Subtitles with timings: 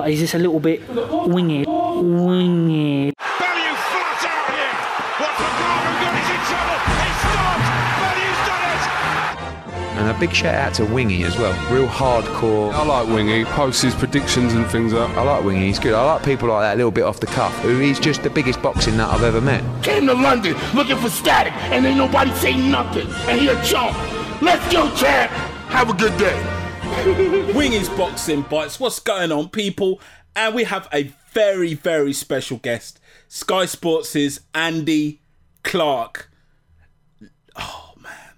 [0.00, 1.66] but he's just a little bit winged.
[1.66, 3.12] Winged.
[3.20, 4.72] Value flat out here.
[5.20, 6.12] What's McGraven got?
[6.16, 6.80] He's in trouble.
[7.04, 7.68] He stopped.
[8.00, 8.64] Value's done
[9.92, 10.00] it.
[10.00, 11.52] And a big shout out to Wingy as well.
[11.70, 12.72] Real hardcore.
[12.72, 15.10] I like Wingy, posts his predictions and things up.
[15.18, 15.92] I like Wingy, he's good.
[15.92, 18.30] I like people like that, a little bit off the cuff, who he's just the
[18.30, 19.62] biggest boxing nut I've ever met.
[19.84, 23.06] Came to London looking for static, and ain't nobody say nothing.
[23.28, 23.94] And he a chump.
[24.40, 25.30] Let's go, champ.
[25.68, 26.59] Have a good day.
[27.54, 28.78] Wingy's Boxing Bites.
[28.78, 30.02] What's going on, people?
[30.36, 35.22] And we have a very, very special guest, Sky Sports' Andy
[35.64, 36.30] Clark.
[37.56, 38.34] Oh man,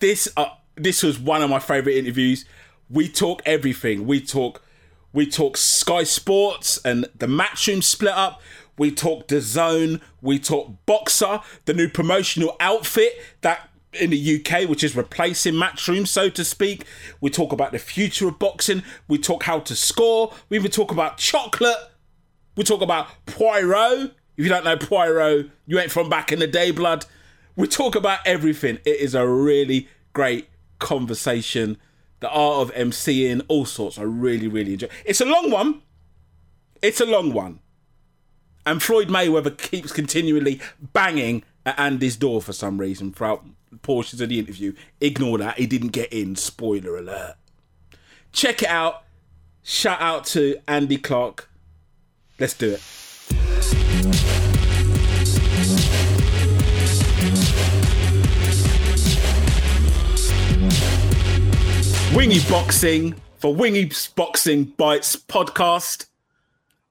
[0.00, 2.44] this uh, this was one of my favorite interviews.
[2.90, 4.04] We talk everything.
[4.04, 4.62] We talk
[5.12, 8.42] we talk Sky Sports and the Matchroom split up.
[8.76, 10.00] We talk DAZN.
[10.20, 16.06] We talk Boxxer, the new promotional outfit that in the UK, which is replacing Matchroom,
[16.06, 16.84] so to speak.
[17.20, 18.82] We talk about the future of boxing.
[19.08, 20.32] We talk how to score.
[20.48, 21.76] We even talk about chocolate.
[22.56, 24.12] We talk about Poirot.
[24.36, 27.06] If you don't know Poirot, you ain't from back in the day, blood.
[27.54, 28.78] We talk about everything.
[28.84, 31.78] It is a really great conversation.
[32.20, 33.98] The art of MCing, all sorts.
[33.98, 34.88] I really, really enjoy.
[35.04, 35.82] It's a long one.
[36.82, 37.60] It's a long one.
[38.66, 40.60] And Floyd Mayweather keeps continually
[40.92, 43.44] banging at Andy's door for some reason throughout
[43.82, 44.72] portions of the interview.
[45.00, 45.58] Ignore that.
[45.58, 46.36] He didn't get in.
[46.36, 47.36] Spoiler alert.
[48.32, 49.02] Check it out.
[49.62, 51.50] Shout out to Andy Clark.
[52.38, 52.82] Let's do it.
[62.14, 66.06] Wingy Boxing for Wingy Boxing Bites podcast.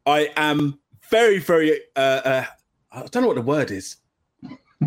[0.05, 1.79] I am very, very.
[1.95, 2.45] Uh, uh,
[2.91, 3.97] I don't know what the word is.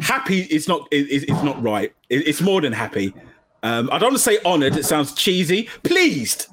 [0.01, 0.87] Happy is not.
[0.91, 1.93] Is, is not right.
[2.11, 3.15] It's more than happy.
[3.63, 4.77] Um, I don't want to say honoured.
[4.77, 5.69] It sounds cheesy.
[5.83, 6.47] Pleased,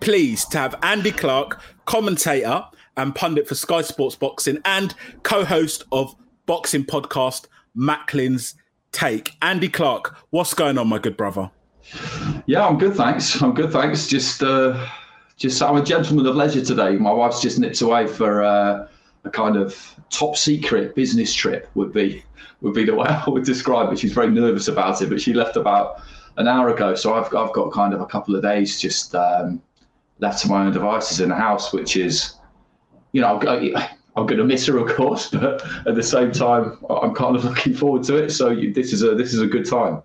[0.00, 2.64] pleased to have Andy Clark, commentator
[2.96, 6.14] and pundit for Sky Sports Boxing, and co-host of
[6.46, 8.56] boxing podcast Macklin's
[8.92, 9.36] Take.
[9.40, 11.50] Andy Clark, what's going on, my good brother?
[12.46, 13.40] Yeah, I'm good, thanks.
[13.40, 14.06] I'm good, thanks.
[14.06, 14.86] Just, uh,
[15.36, 16.96] just I'm a gentleman of leisure today.
[16.96, 18.88] My wife's just nipped away for uh,
[19.24, 21.68] a kind of top secret business trip.
[21.74, 22.24] Would be
[22.60, 23.98] would be the way I would describe it.
[23.98, 26.02] She's very nervous about it, but she left about
[26.36, 26.94] an hour ago.
[26.94, 29.62] So I've I've got kind of a couple of days just um,
[30.18, 32.34] left to my own devices in the house, which is,
[33.12, 33.74] you know, I'm,
[34.16, 37.44] I'm going to miss her, of course, but at the same time, I'm kind of
[37.44, 38.30] looking forward to it.
[38.30, 40.02] So you, this is a this is a good time.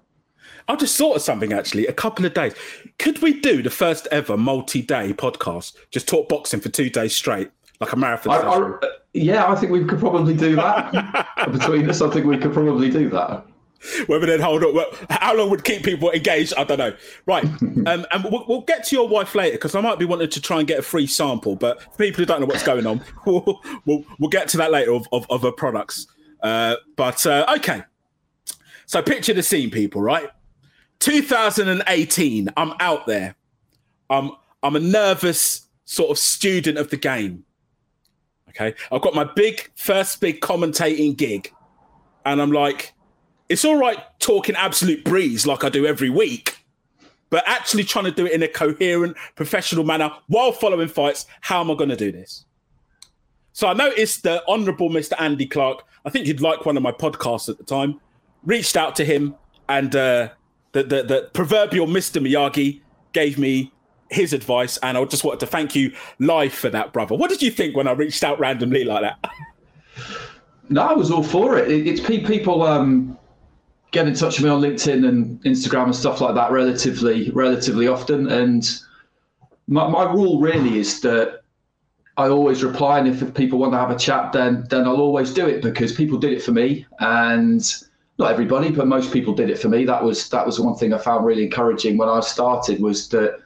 [0.67, 1.85] I just thought of something actually.
[1.87, 2.53] A couple of days.
[2.97, 5.75] Could we do the first ever multi-day podcast?
[5.91, 8.33] Just talk boxing for two days straight, like a marathon.
[8.83, 12.01] I, yeah, I think we could probably do that between us.
[12.01, 13.45] I think we could probably do that.
[14.07, 16.53] Whether then hold up, how long would keep people engaged?
[16.57, 16.93] I don't know.
[17.25, 20.29] Right, um, and we'll, we'll get to your wife later because I might be wanting
[20.29, 21.55] to try and get a free sample.
[21.55, 24.71] But for people who don't know what's going on, we'll we'll, we'll get to that
[24.71, 26.07] later of of, of her products.
[26.41, 27.83] Uh, but uh, okay,
[28.85, 30.01] so picture the scene, people.
[30.01, 30.29] Right,
[30.99, 32.49] 2018.
[32.57, 33.35] I'm out there.
[34.09, 37.45] I'm I'm a nervous sort of student of the game.
[38.55, 41.51] Okay, I've got my big first big commentating gig,
[42.25, 42.93] and I'm like,
[43.49, 46.65] it's all right talking absolute breeze like I do every week,
[47.29, 51.25] but actually trying to do it in a coherent, professional manner while following fights.
[51.41, 52.45] How am I going to do this?
[53.51, 55.13] So I noticed the Honourable Mr.
[55.19, 55.83] Andy Clark.
[56.05, 57.99] I think he'd like one of my podcasts at the time.
[58.43, 59.35] Reached out to him,
[59.67, 60.29] and uh,
[60.71, 62.21] the, the the proverbial Mr.
[62.21, 63.73] Miyagi gave me
[64.09, 67.15] his advice, and I just wanted to thank you live for that, brother.
[67.15, 69.31] What did you think when I reached out randomly like that?
[70.67, 71.69] No, I was all for it.
[71.69, 73.17] it it's people um,
[73.91, 77.87] get in touch with me on LinkedIn and Instagram and stuff like that relatively relatively
[77.87, 78.27] often.
[78.27, 78.67] And
[79.67, 81.41] my, my rule really is that
[82.17, 85.33] I always reply, and if people want to have a chat, then then I'll always
[85.33, 87.63] do it because people did it for me, and
[88.17, 89.85] not everybody, but most people did it for me.
[89.85, 93.39] That was that was one thing I found really encouraging when I started was that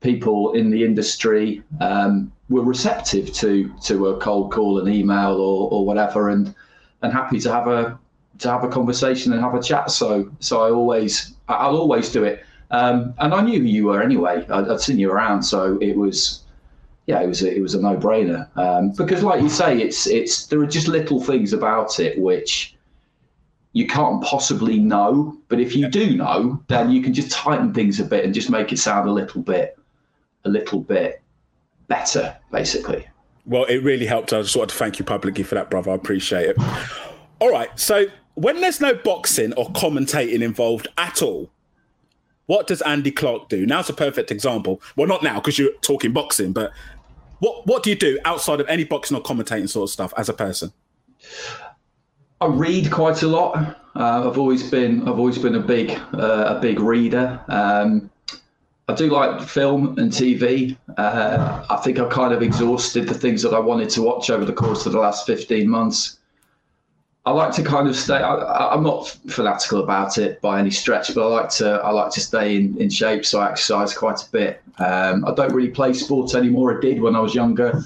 [0.00, 5.70] people in the industry um, were receptive to to a cold call, an email, or
[5.70, 6.54] or whatever, and
[7.02, 7.98] and happy to have a
[8.38, 9.90] to have a conversation and have a chat.
[9.90, 12.44] So so I always I'll always do it.
[12.70, 14.46] Um, and I knew who you were anyway.
[14.48, 16.44] I'd, I'd seen you around, so it was
[17.06, 18.48] yeah, it was a, it was a no brainer.
[18.56, 22.76] Um, because like you say, it's it's there are just little things about it which
[23.72, 25.36] you can't possibly know.
[25.48, 28.50] But if you do know, then you can just tighten things a bit and just
[28.50, 29.76] make it sound a little bit
[30.44, 31.22] a little bit
[31.88, 33.06] better, basically.
[33.46, 34.32] Well, it really helped.
[34.32, 35.90] I just wanted to thank you publicly for that, brother.
[35.90, 36.56] I appreciate it.
[37.40, 37.70] All right.
[37.78, 41.50] So, when there's no boxing or commentating involved at all,
[42.46, 43.66] what does Andy Clark do?
[43.66, 44.80] Now's a perfect example.
[44.96, 46.72] Well, not now because you're talking boxing, but
[47.40, 50.28] what what do you do outside of any boxing or commentating sort of stuff as
[50.28, 50.72] a person?
[52.40, 53.56] I read quite a lot.
[53.94, 57.40] Uh, I've always been I've always been a big uh, a big reader.
[57.48, 58.10] Um,
[58.90, 60.76] I do like film and TV.
[60.98, 64.44] Uh, I think I kind of exhausted the things that I wanted to watch over
[64.44, 66.18] the course of the last 15 months.
[67.24, 68.16] I like to kind of stay.
[68.16, 71.74] I, am not fanatical about it by any stretch, but I like to.
[71.74, 74.62] I like to stay in, in shape, so I exercise quite a bit.
[74.78, 76.76] Um, I don't really play sports anymore.
[76.76, 77.84] I did when I was younger,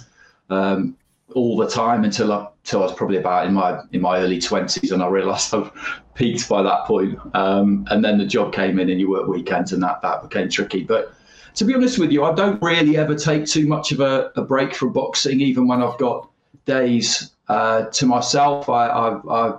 [0.49, 0.97] um,
[1.35, 4.41] all the time until I, until I was probably about in my in my early
[4.41, 5.71] twenties, and I realised I've
[6.15, 7.19] peaked by that point.
[7.35, 10.49] Um, and then the job came in, and you work weekends, and that that became
[10.49, 10.83] tricky.
[10.83, 11.13] But
[11.57, 14.43] to be honest with you, I don't really ever take too much of a, a
[14.43, 16.31] break from boxing, even when I've got
[16.65, 18.69] days uh, to myself.
[18.71, 19.59] I, I, I,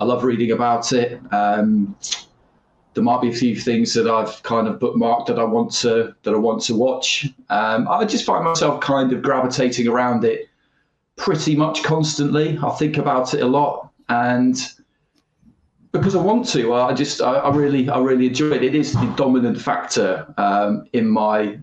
[0.00, 1.20] I, love reading about it.
[1.32, 1.96] Um,
[2.94, 6.14] there might be a few things that I've kind of bookmarked that I want to
[6.24, 7.30] that I want to watch.
[7.48, 10.50] Um, I just find myself kind of gravitating around it
[11.22, 12.58] pretty much constantly.
[12.62, 14.56] I think about it a lot, and
[15.92, 18.64] because I want to, I just I, I really I really enjoy it.
[18.64, 21.58] It is the dominant factor um, in my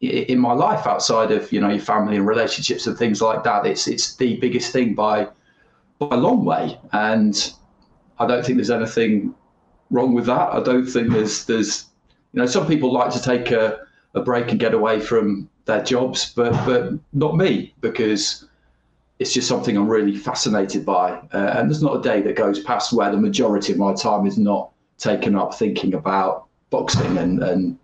[0.00, 3.66] in my life outside of you know your family and relationships and things like that.
[3.66, 5.28] It's it's the biggest thing by
[5.98, 7.52] by a long way, and
[8.18, 9.34] I don't think there's anything
[9.90, 10.48] wrong with that.
[10.54, 11.86] I don't think there's there's
[12.32, 13.80] you know some people like to take a,
[14.14, 18.48] a break and get away from their jobs, but but not me because
[19.18, 21.12] it's just something I'm really fascinated by.
[21.32, 24.26] Uh, and there's not a day that goes past where the majority of my time
[24.26, 27.78] is not taken up thinking about boxing and and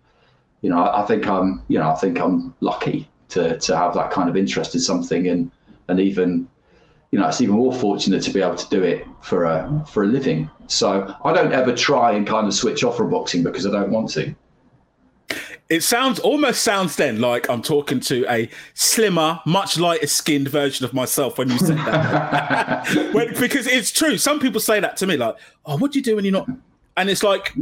[0.61, 4.11] you know, I, think I'm, you know, I think I'm lucky to to have that
[4.11, 5.51] kind of interest in something, and
[5.87, 6.47] and even,
[7.11, 10.03] you know, it's even more fortunate to be able to do it for a for
[10.03, 10.49] a living.
[10.67, 13.91] So I don't ever try and kind of switch off from boxing because I don't
[13.91, 14.35] want to.
[15.69, 20.83] It sounds almost sounds then like I'm talking to a slimmer, much lighter skinned version
[20.83, 22.87] of myself when you said that.
[23.13, 24.17] when, because it's true.
[24.17, 25.35] Some people say that to me, like,
[25.67, 26.49] "Oh, what do you do when you're not?"
[26.97, 27.53] And it's like,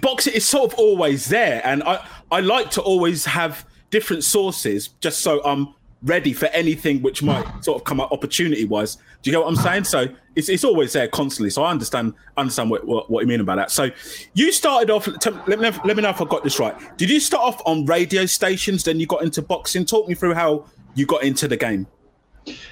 [0.00, 4.88] boxing is sort of always there, and I I like to always have different sources
[5.00, 8.96] just so I'm ready for anything which might sort of come up opportunity wise.
[8.96, 9.84] Do you get what I'm saying?
[9.84, 11.50] So it's, it's always there constantly.
[11.50, 13.70] So I understand understand what, what, what you mean about that.
[13.70, 13.90] So
[14.34, 15.06] you started off.
[15.46, 16.74] Let me, let me know if I got this right.
[16.96, 18.84] Did you start off on radio stations?
[18.84, 19.84] Then you got into boxing.
[19.84, 21.86] Talk me through how you got into the game.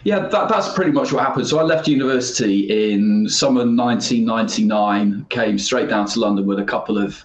[0.02, 1.46] Yeah, that, that's pretty much what happened.
[1.46, 6.98] So I left university in summer 1999, came straight down to London with a couple
[6.98, 7.24] of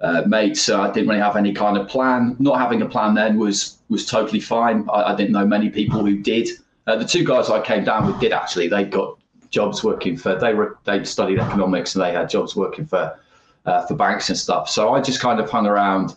[0.00, 0.62] uh, mates.
[0.62, 2.36] So I didn't really have any kind of plan.
[2.38, 4.88] Not having a plan then was was totally fine.
[4.92, 6.48] I, I didn't know many people who did.
[6.86, 8.68] Uh, the two guys I came down with did actually.
[8.68, 9.18] They got
[9.50, 10.34] jobs working for.
[10.34, 13.18] They were they studied economics and they had jobs working for
[13.66, 14.68] uh, for banks and stuff.
[14.68, 16.16] So I just kind of hung around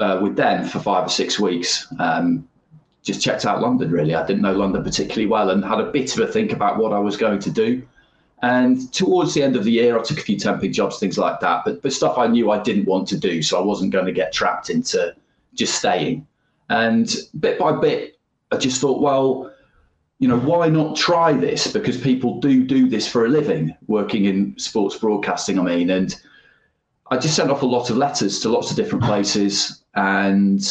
[0.00, 1.86] uh, with them for five or six weeks.
[1.98, 2.48] Um,
[3.02, 4.14] just checked out London really.
[4.14, 6.92] I didn't know London particularly well and had a bit of a think about what
[6.92, 7.82] I was going to do.
[8.42, 11.40] And towards the end of the year, I took a few temping jobs, things like
[11.40, 13.42] that, but, but stuff I knew I didn't want to do.
[13.42, 15.14] So I wasn't going to get trapped into
[15.54, 16.26] just staying.
[16.68, 18.18] And bit by bit,
[18.50, 19.52] I just thought, well,
[20.18, 21.72] you know, why not try this?
[21.72, 25.90] Because people do do this for a living, working in sports broadcasting, I mean.
[25.90, 26.14] And
[27.10, 30.62] I just sent off a lot of letters to lots of different places and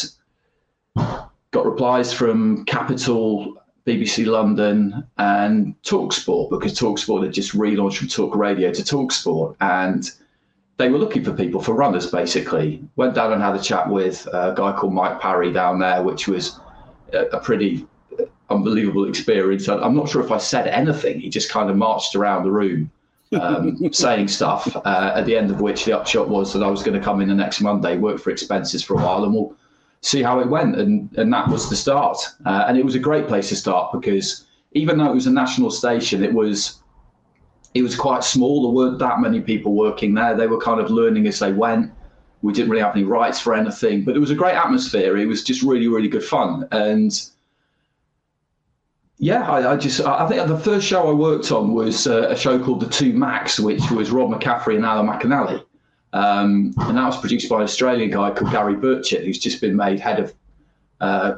[1.52, 8.36] got replies from Capital, BBC London, and Talksport because Talksport had just relaunched from Talk
[8.36, 10.12] Radio to Talksport, and
[10.78, 12.10] they were looking for people for runners.
[12.10, 16.04] Basically, went down and had a chat with a guy called Mike Parry down there,
[16.04, 16.60] which was
[17.14, 17.86] a, pretty
[18.50, 19.68] unbelievable experience.
[19.68, 21.20] I'm not sure if I said anything.
[21.20, 22.92] He just kind of marched around the room.
[23.42, 24.74] um, saying stuff.
[24.86, 27.22] Uh, at the end of which, the upshot was that I was going to come
[27.22, 29.56] in the next Monday, work for expenses for a while, and we'll
[30.02, 30.78] see how it went.
[30.78, 32.18] And, and that was the start.
[32.46, 35.32] Uh, and it was a great place to start because even though it was a
[35.32, 36.82] national station, it was
[37.78, 38.64] it was quite small.
[38.64, 40.36] There weren't that many people working there.
[40.36, 41.92] They were kind of learning as they went.
[42.42, 45.18] We didn't really have any rights for anything, but it was a great atmosphere.
[45.18, 46.68] It was just really, really good fun.
[46.72, 47.12] And
[49.20, 52.36] yeah, I, I just I think the first show I worked on was uh, a
[52.36, 55.64] show called The Two Macs, which was Rob McCaffrey and Alan McInally.
[56.14, 59.76] Um, and that was produced by an Australian guy called Gary Burchett, who's just been
[59.76, 60.34] made head of
[61.02, 61.36] uh,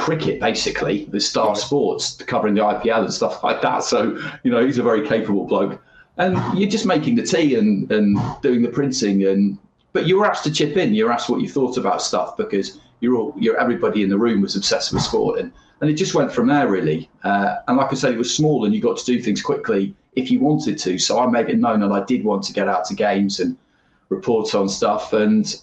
[0.00, 1.56] cricket, basically, the Star right.
[1.56, 3.84] Sports, covering the IPL and stuff like that.
[3.84, 5.80] So, you know, he's a very capable bloke.
[6.16, 9.58] And you're just making the tea and, and doing the printing and
[9.92, 10.94] but you were asked to chip in.
[10.94, 14.18] You were asked what you thought about stuff because you're all, you're everybody in the
[14.18, 17.10] room was obsessed with sport, and and it just went from there really.
[17.24, 19.94] Uh, and like I said, it was small, and you got to do things quickly
[20.14, 20.98] if you wanted to.
[20.98, 23.56] So I made it known that I did want to get out to games and
[24.08, 25.12] reports on stuff.
[25.12, 25.56] And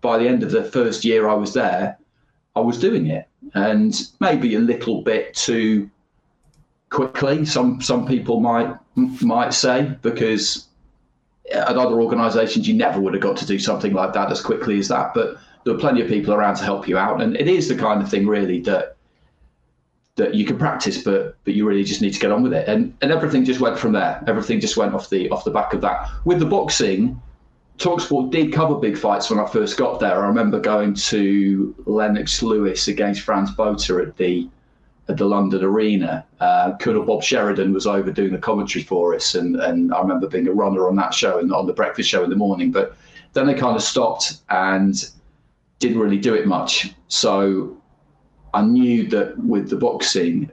[0.00, 1.98] by the end of the first year I was there,
[2.56, 3.28] I was doing it.
[3.54, 5.90] And maybe a little bit too
[6.90, 7.44] quickly.
[7.44, 10.66] Some some people might might say because
[11.52, 14.78] at other organisations you never would have got to do something like that as quickly
[14.78, 15.14] as that.
[15.14, 17.76] But there are plenty of people around to help you out, and it is the
[17.76, 18.96] kind of thing really that
[20.16, 22.68] that you can practice, but but you really just need to get on with it.
[22.68, 24.22] And and everything just went from there.
[24.26, 26.08] Everything just went off the off the back of that.
[26.24, 27.20] With the boxing,
[27.80, 30.22] Talksport did cover big fights when I first got there.
[30.22, 34.48] I remember going to Lennox Lewis against Frans Botha at the
[35.08, 36.26] at the London Arena.
[36.40, 40.28] Uh, Colonel Bob Sheridan was over doing the commentary for us, and, and I remember
[40.28, 42.70] being a runner on that show and on the breakfast show in the morning.
[42.70, 42.96] But
[43.32, 45.10] then they kind of stopped and
[45.78, 46.92] didn't really do it much.
[47.08, 47.80] So
[48.52, 50.52] I knew that with the boxing,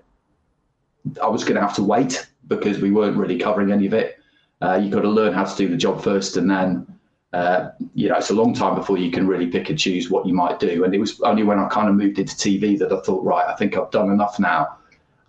[1.22, 4.18] I was going to have to wait because we weren't really covering any of it.
[4.62, 6.88] Uh, you've got to learn how to do the job first, and then
[7.34, 10.26] uh, you know it's a long time before you can really pick and choose what
[10.26, 10.84] you might do.
[10.84, 13.46] And it was only when I kind of moved into TV that I thought, right,
[13.46, 14.78] I think I've done enough now.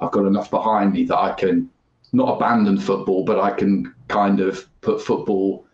[0.01, 1.69] I've got enough behind me that I can
[2.13, 5.67] not abandon football, but I can kind of put football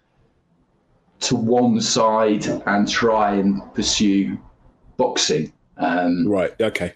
[1.21, 4.39] to one side and try and pursue
[4.97, 5.53] boxing.
[5.77, 6.53] Um, Right.
[6.61, 6.95] Okay.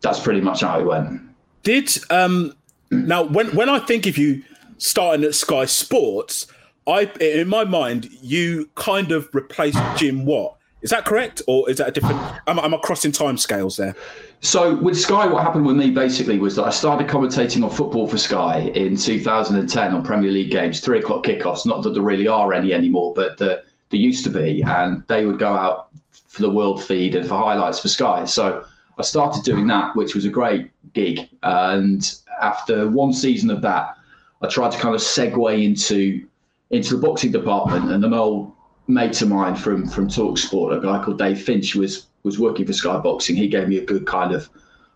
[0.00, 1.20] that's pretty much how it went.
[1.62, 2.54] Did um
[2.90, 4.42] now when when I think of you
[4.78, 6.46] starting at Sky Sports,
[6.88, 10.56] I in my mind you kind of replaced Jim Watt.
[10.80, 12.20] Is that correct, or is that a different?
[12.46, 13.96] Am, I- crossing time scales there?
[14.40, 18.06] So with Sky, what happened with me basically was that I started commentating on football
[18.06, 21.66] for Sky in 2010 on Premier League games, three o'clock kickoffs.
[21.66, 25.26] Not that there really are any anymore, but there, there used to be, and they
[25.26, 25.88] would go out
[26.28, 28.24] for the world feed and for highlights for Sky.
[28.24, 28.64] So
[28.96, 31.28] I started doing that, which was a great gig.
[31.42, 32.08] And
[32.40, 33.96] after one season of that,
[34.42, 36.24] I tried to kind of segue into
[36.70, 38.52] into the boxing department, and an old
[38.86, 42.72] mate of mine from from Talksport, a guy called Dave Finch, was was working for
[42.72, 43.36] Sky Boxing.
[43.36, 44.48] He gave me a good kind of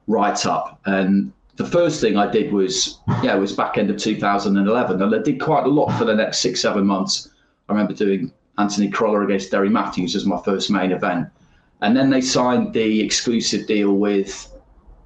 [0.07, 3.97] write up, and the first thing I did was yeah, it was back end of
[3.97, 7.31] 2011, and I did quite a lot for the next six seven months.
[7.69, 11.29] I remember doing Anthony Crolla against Derry Matthews as my first main event,
[11.81, 14.53] and then they signed the exclusive deal with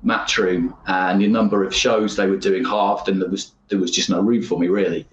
[0.05, 3.91] Matchroom, and the number of shows they were doing halved, and there was there was
[3.91, 5.07] just no room for me really.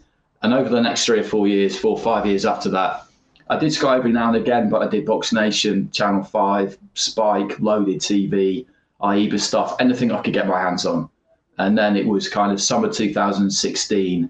[0.43, 3.05] And over the next three or four years, four or five years after that,
[3.49, 7.59] I did Sky every now and again, but I did Box Nation, Channel 5, Spike,
[7.59, 8.65] Loaded TV,
[9.01, 11.09] AIBA stuff, anything I could get my hands on.
[11.57, 14.29] And then it was kind of summer 2016,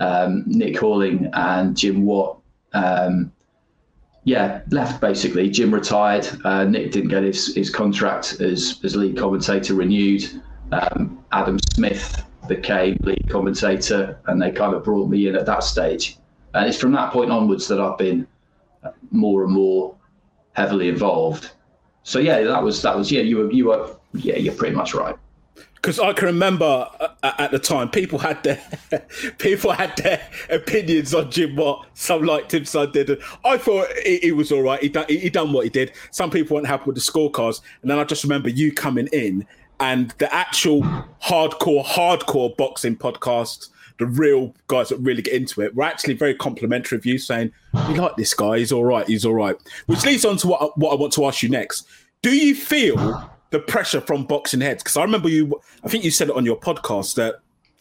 [0.00, 2.40] um, Nick Halling and Jim Watt,
[2.72, 3.32] um,
[4.24, 5.48] yeah, left basically.
[5.48, 6.28] Jim retired.
[6.44, 10.42] Uh, Nick didn't get his, his contract as, as lead commentator renewed.
[10.70, 15.62] Um, Adam Smith became lead commentator, and they kind of brought me in at that
[15.62, 16.18] stage.
[16.54, 18.26] And it's from that point onwards that I've been
[19.10, 19.94] more and more
[20.54, 21.50] heavily involved.
[22.02, 23.20] So yeah, that was that was yeah.
[23.20, 24.36] You were you were yeah.
[24.36, 25.16] You're pretty much right.
[25.74, 28.60] Because I can remember uh, at the time, people had their
[29.38, 31.86] people had their opinions on Jim Watt.
[31.94, 33.20] Some liked him, some didn't.
[33.44, 34.80] I thought he, he was all right.
[34.82, 35.92] He done, he, he done what he did.
[36.10, 39.46] Some people weren't happy with the scorecards, and then I just remember you coming in
[39.80, 40.82] and the actual
[41.22, 43.68] hardcore, hardcore boxing podcast.
[43.98, 47.52] The real guys that really get into it were actually very complimentary of you, saying,
[47.88, 48.58] "We like this guy.
[48.58, 49.06] He's all right.
[49.06, 49.56] He's all right."
[49.86, 51.86] Which leads on to what what I want to ask you next.
[52.22, 54.82] Do you feel the pressure from boxing heads?
[54.82, 55.60] Because I remember you.
[55.82, 57.40] I think you said it on your podcast that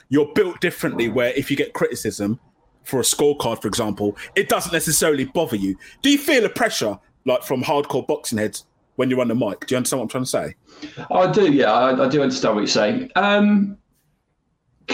[0.10, 1.08] you're built differently.
[1.08, 2.39] Where if you get criticism
[2.84, 5.77] for a scorecard, for example, it doesn't necessarily bother you.
[6.01, 8.66] Do you feel the pressure like from hardcore boxing heads
[8.98, 9.66] when you're on the mic?
[9.66, 11.06] Do you understand what I'm trying to say?
[11.12, 13.12] I do, yeah, I, I do understand what you're saying.
[13.16, 13.77] Um,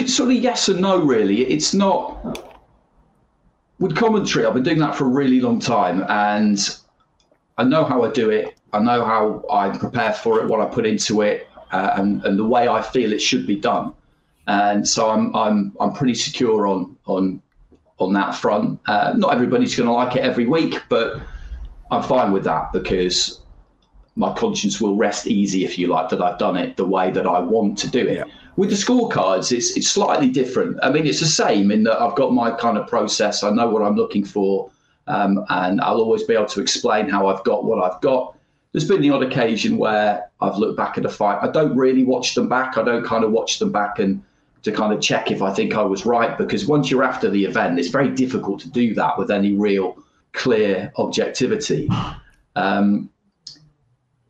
[0.06, 1.42] sort of yes and no, really.
[1.46, 2.38] It's not
[3.78, 4.44] with commentary.
[4.46, 6.58] I've been doing that for a really long time, and
[7.58, 8.54] I know how I do it.
[8.72, 12.38] I know how I prepare for it, what I put into it, uh, and, and
[12.38, 13.94] the way I feel it should be done.
[14.46, 17.40] And so I'm I'm I'm pretty secure on on
[17.98, 18.80] on that front.
[18.86, 21.22] Uh, not everybody's going to like it every week, but
[21.90, 23.40] I'm fine with that because
[24.16, 27.26] my conscience will rest easy, if you like, that I've done it the way that
[27.26, 28.18] I want to do it.
[28.18, 28.24] Yeah.
[28.56, 30.78] With the scorecards, it's it's slightly different.
[30.82, 33.42] I mean, it's the same in that I've got my kind of process.
[33.42, 34.70] I know what I'm looking for,
[35.08, 38.36] um, and I'll always be able to explain how I've got what I've got.
[38.70, 41.38] There's been the odd occasion where I've looked back at a fight.
[41.42, 42.76] I don't really watch them back.
[42.78, 44.22] I don't kind of watch them back and
[44.62, 47.44] to kind of check if I think I was right because once you're after the
[47.44, 49.96] event, it's very difficult to do that with any real
[50.32, 51.88] clear objectivity.
[52.56, 53.10] Um,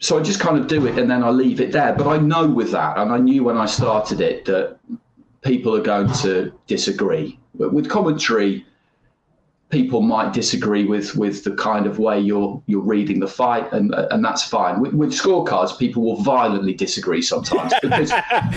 [0.05, 1.95] so I just kind of do it and then I leave it there.
[1.95, 4.77] But I know with that, and I knew when I started it that
[5.41, 7.39] people are going to disagree.
[7.55, 8.67] But with commentary,
[9.71, 13.95] people might disagree with with the kind of way you're you're reading the fight, and
[13.95, 14.79] and that's fine.
[14.79, 18.11] With, with scorecards, people will violently disagree sometimes because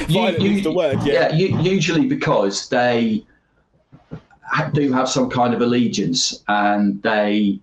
[0.10, 1.32] Violent is the word, yeah.
[1.32, 3.26] u- usually because they
[4.74, 7.62] do have some kind of allegiance, and they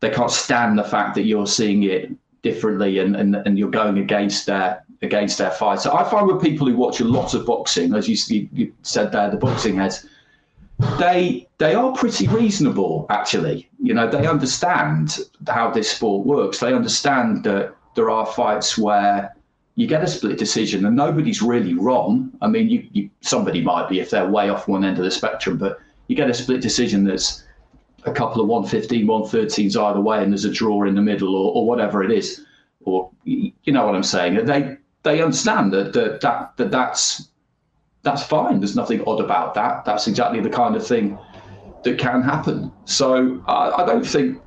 [0.00, 2.10] they can't stand the fact that you're seeing it
[2.42, 5.80] differently, and and, and you're going against their against their fight.
[5.80, 9.12] So I find with people who watch a lot of boxing, as you, you said
[9.12, 10.06] there, the boxing heads
[10.98, 13.68] they they are pretty reasonable actually.
[13.82, 15.18] You know they understand
[15.48, 16.60] how this sport works.
[16.60, 19.34] They understand that there are fights where
[19.74, 22.30] you get a split decision and nobody's really wrong.
[22.40, 25.10] I mean you, you somebody might be if they're way off one end of the
[25.10, 27.44] spectrum but you get a split decision that's
[28.04, 31.54] a couple of 115 113s either way and there's a draw in the middle or,
[31.54, 32.44] or whatever it is
[32.84, 37.30] or you know what i'm saying they they understand that that, that, that that's
[38.02, 38.60] that's fine.
[38.60, 39.84] There's nothing odd about that.
[39.84, 41.18] That's exactly the kind of thing
[41.84, 42.72] that can happen.
[42.84, 44.40] So I, I don't think.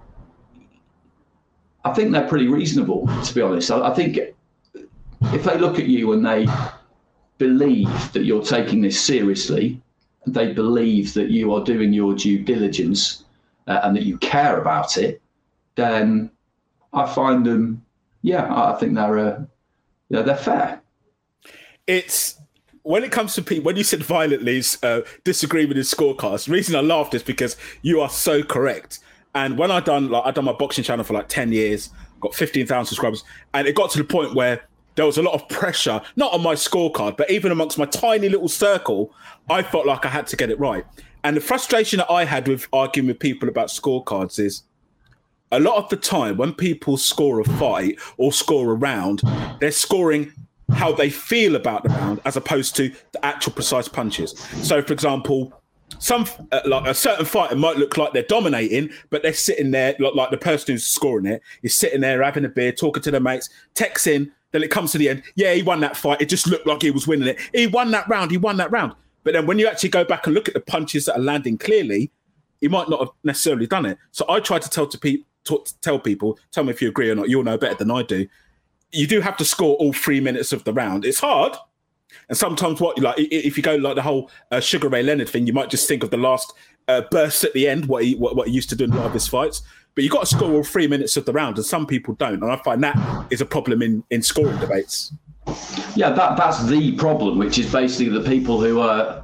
[1.86, 3.70] I think they're pretty reasonable, to be honest.
[3.70, 4.18] I, I think
[5.34, 6.48] if they look at you and they
[7.38, 9.82] believe that you're taking this seriously,
[10.26, 13.23] they believe that you are doing your due diligence
[13.68, 15.22] uh, and that you care about it,
[15.76, 16.30] then
[16.94, 17.84] I find them,
[18.22, 19.44] yeah, I think they're, uh,
[20.10, 20.82] yeah, they're fair.
[21.88, 22.40] It's
[22.84, 26.52] when it comes to people, when you said violently uh, disagree with his scorecards, the
[26.52, 29.00] reason I laughed is because you are so correct.
[29.36, 31.90] And when I done like I done my boxing channel for like ten years,
[32.20, 34.62] got fifteen thousand subscribers, and it got to the point where
[34.96, 38.30] there was a lot of pressure, not on my scorecard, but even amongst my tiny
[38.30, 39.12] little circle,
[39.50, 40.86] I felt like I had to get it right.
[41.24, 44.64] And the frustration that I had with arguing with people about scorecards is
[45.52, 49.22] a lot of the time when people score a fight or score a round,
[49.60, 50.34] they're scoring
[50.72, 54.32] how they feel about the round as opposed to the actual precise punches.
[54.64, 55.54] So, for example,
[56.00, 59.96] some uh, like a certain fighter might look like they're dominating, but they're sitting there
[60.00, 63.12] like, like the person who's scoring it is sitting there having a beer, talking to
[63.12, 64.32] their mates, texting.
[64.52, 65.24] Then it comes to the end.
[65.36, 66.22] Yeah, he won that fight.
[66.22, 67.40] It just looked like he was winning it.
[67.54, 68.32] He won that round.
[68.32, 68.94] He won that round.
[69.24, 71.58] But then when you actually go back and look at the punches that are landing
[71.58, 72.12] clearly,
[72.62, 73.98] he might not have necessarily done it.
[74.12, 75.26] So I try to tell to people,
[75.82, 77.30] tell people, tell me if you agree or not.
[77.30, 78.28] You'll know better than I do
[78.94, 81.04] you do have to score all three minutes of the round.
[81.04, 81.56] It's hard.
[82.30, 85.48] And sometimes what like if you go like the whole uh, Sugar Ray Leonard thing,
[85.48, 86.54] you might just think of the last
[86.88, 88.96] uh, burst at the end, what he what, what he used to do in a
[88.96, 89.64] lot of his fights.
[89.96, 92.42] But you've got to score all three minutes of the round, and some people don't.
[92.42, 95.14] And I find that is a problem in in scoring debates.
[95.96, 99.24] Yeah, that that's the problem, which is basically the people who are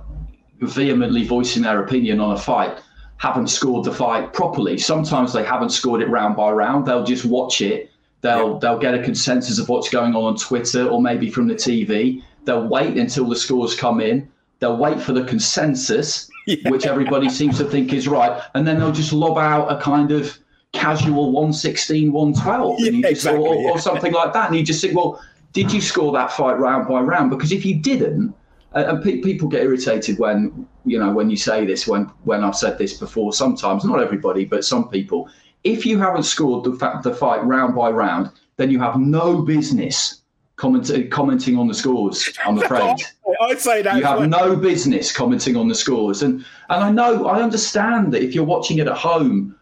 [0.62, 2.78] vehemently voicing their opinion on a fight
[3.18, 4.78] haven't scored the fight properly.
[4.78, 6.86] Sometimes they haven't scored it round by round.
[6.86, 7.90] They'll just watch it
[8.22, 8.60] They'll yeah.
[8.62, 12.24] they'll get a consensus of what's going on on Twitter or maybe from the TV.
[12.46, 14.30] They'll wait until the scores come in.
[14.60, 16.70] They'll wait for the consensus, yeah.
[16.70, 20.12] which everybody seems to think is right, and then they'll just lob out a kind
[20.12, 20.38] of
[20.74, 24.50] casual 116, 112, yeah, exactly, oh, or, or, something like that.
[24.50, 25.22] And you just think, well,
[25.54, 27.30] did you score that fight round by round?
[27.30, 28.34] Because if you didn't,
[28.76, 32.44] uh, and pe- people get irritated when you know when you say this when when
[32.44, 33.34] I've said this before.
[33.34, 35.28] Sometimes, not everybody, but some people
[35.64, 39.42] if you haven't scored the, fa- the fight round by round, then you have no
[39.42, 40.22] business
[40.56, 42.38] comment- commenting on the scores.
[42.46, 42.98] I'm afraid.
[43.42, 46.90] Oh, I'd say that you have no business commenting on the scores, and and I
[46.90, 49.56] know I understand that if you're watching it at home,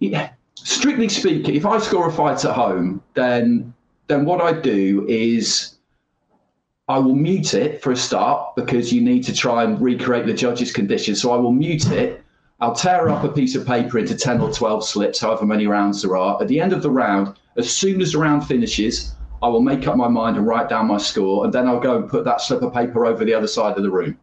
[0.00, 3.72] yeah, strictly speaking, if I score a fight at home, then
[4.08, 5.76] then what I do is
[6.88, 10.32] I will mute it for a start because you need to try and recreate the
[10.32, 11.20] judge's conditions.
[11.20, 12.24] So I will mute it
[12.58, 16.00] I'll tear up a piece of paper into 10 or 12 slips, however many rounds
[16.00, 16.40] there are.
[16.40, 19.86] At the end of the round, as soon as the round finishes, I will make
[19.86, 22.40] up my mind and write down my score, and then I'll go and put that
[22.40, 24.18] slip of paper over the other side of the room.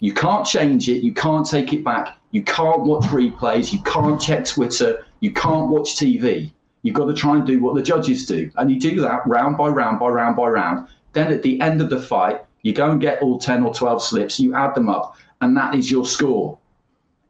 [0.00, 4.20] You can't change it, you can't take it back, you can't watch replays, you can't
[4.20, 6.50] check Twitter, you can't watch TV.
[6.82, 8.50] You've got to try and do what the judges do.
[8.56, 10.88] And you do that round by round by round by round.
[11.12, 14.02] Then at the end of the fight, you go and get all 10 or 12
[14.02, 16.58] slips, you add them up, and that is your score.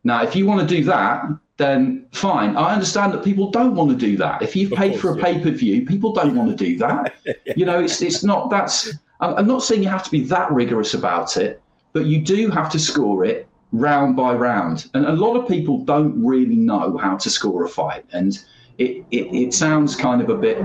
[0.04, 1.24] Now, if you want to do that,
[1.56, 2.56] then fine.
[2.56, 4.42] I understand that people don't want to do that.
[4.42, 7.14] If you've paid for a pay per view, people don't want to do that.
[7.56, 8.94] You know, it's it's not that's.
[9.20, 11.60] I'm not saying you have to be that rigorous about it,
[11.92, 14.90] but you do have to score it round by round.
[14.94, 18.38] And a lot of people don't really know how to score a fight, and
[18.78, 20.58] it it, it sounds kind of a bit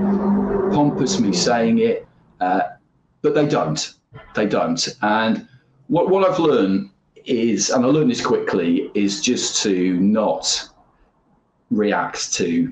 [0.74, 2.08] pompous me saying it,
[2.40, 2.62] uh,
[3.22, 3.94] but they don't.
[4.36, 4.88] They don't.
[5.02, 5.48] And
[5.88, 6.90] what what I've learned
[7.26, 10.70] is, and I learned this quickly, is just to not
[11.72, 12.72] react to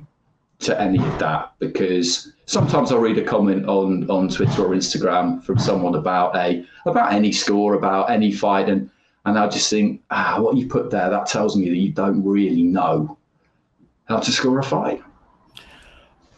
[0.60, 5.44] to any of that because sometimes I read a comment on on Twitter or Instagram
[5.44, 8.90] from someone about a about any score, about any fight, and
[9.26, 12.24] and I just think, ah, what you put there, that tells me that you don't
[12.24, 13.18] really know
[14.06, 15.02] how to score a fight.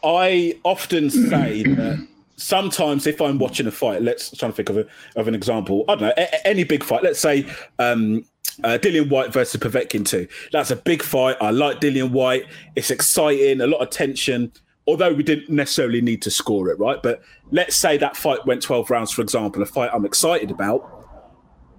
[0.03, 4.77] I often say that sometimes if I'm watching a fight, let's try to think of,
[4.77, 5.85] a, of an example.
[5.87, 7.03] I don't know, a- any big fight.
[7.03, 7.45] Let's say
[7.79, 8.25] um,
[8.63, 10.27] uh, Dillian Whyte versus Povetkin 2.
[10.51, 11.37] That's a big fight.
[11.39, 12.45] I like Dillian Whyte.
[12.75, 14.51] It's exciting, a lot of tension,
[14.87, 17.01] although we didn't necessarily need to score it, right?
[17.01, 21.02] But let's say that fight went 12 rounds, for example, a fight I'm excited about.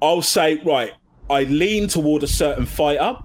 [0.04, 0.92] I'll say, right,
[1.30, 3.16] I lean toward a certain fighter,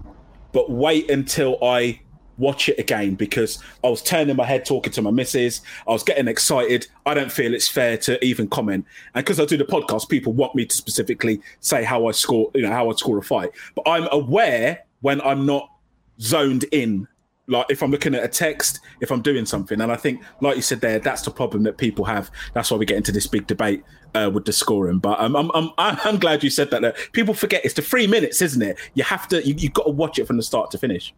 [0.52, 2.00] but wait until I
[2.38, 5.60] watch it again because I was turning my head talking to my missus.
[5.86, 6.86] I was getting excited.
[7.04, 8.86] I don't feel it's fair to even comment.
[9.14, 12.50] And because I do the podcast, people want me to specifically say how I score,
[12.54, 13.50] you know, how I score a fight.
[13.74, 15.70] But I'm aware when I'm not
[16.18, 17.06] zoned in.
[17.50, 20.56] Like if I'm looking at a text, if I'm doing something, and I think, like
[20.56, 22.30] you said there, that's the problem that people have.
[22.54, 23.82] That's why we get into this big debate
[24.14, 24.98] uh, with the scoring.
[24.98, 26.82] But um, I'm, I'm I'm glad you said that.
[26.82, 26.96] that.
[27.12, 28.78] People forget it's the three minutes, isn't it?
[28.94, 31.14] You have to you, you've got to watch it from the start to finish.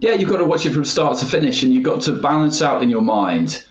[0.00, 2.62] Yeah, you've got to watch it from start to finish, and you've got to balance
[2.62, 3.64] out in your mind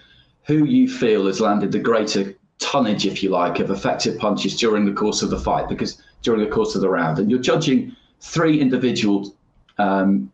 [0.46, 4.86] who you feel has landed the greater tonnage, if you like, of effective punches during
[4.86, 7.96] the course of the fight, because during the course of the round, and you're judging
[8.22, 9.36] three individual,
[9.78, 10.32] um,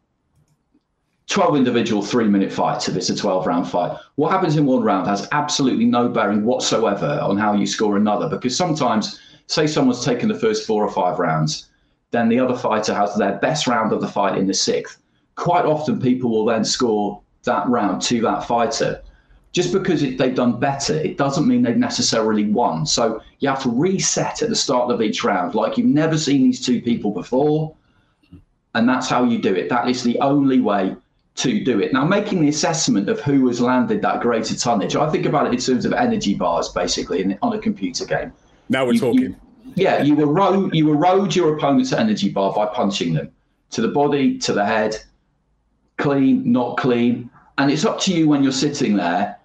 [1.29, 3.97] 12 individual three minute fights if it's a 12 round fight.
[4.15, 8.27] What happens in one round has absolutely no bearing whatsoever on how you score another,
[8.27, 11.69] because sometimes, say someone's taken the first four or five rounds,
[12.11, 14.99] then the other fighter has their best round of the fight in the sixth
[15.39, 19.01] quite often people will then score that round to that fighter.
[19.53, 22.85] Just because it, they've done better, it doesn't mean they've necessarily won.
[22.85, 26.43] So you have to reset at the start of each round, like you've never seen
[26.43, 27.73] these two people before.
[28.75, 29.69] And that's how you do it.
[29.69, 30.95] That is the only way
[31.39, 31.93] to do it.
[31.93, 35.53] Now, making the assessment of who has landed that greater tonnage, I think about it
[35.53, 38.33] in terms of energy bars, basically, in, on a computer game.
[38.67, 39.21] Now we're You- talking.
[39.21, 39.35] you-
[39.75, 43.29] yeah, you erode, you erode your opponent's energy bar by punching them
[43.71, 44.97] to the body, to the head,
[45.97, 47.29] clean, not clean.
[47.57, 49.37] And it's up to you when you're sitting there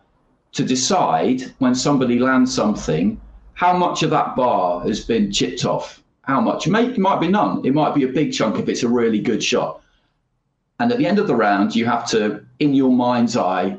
[0.53, 3.21] to decide when somebody lands something,
[3.53, 6.03] how much of that bar has been chipped off.
[6.23, 6.67] How much?
[6.67, 7.61] It, may, it might be none.
[7.65, 9.83] It might be a big chunk if it's a really good shot.
[10.81, 13.79] And at the end of the round, you have to, in your mind's eye,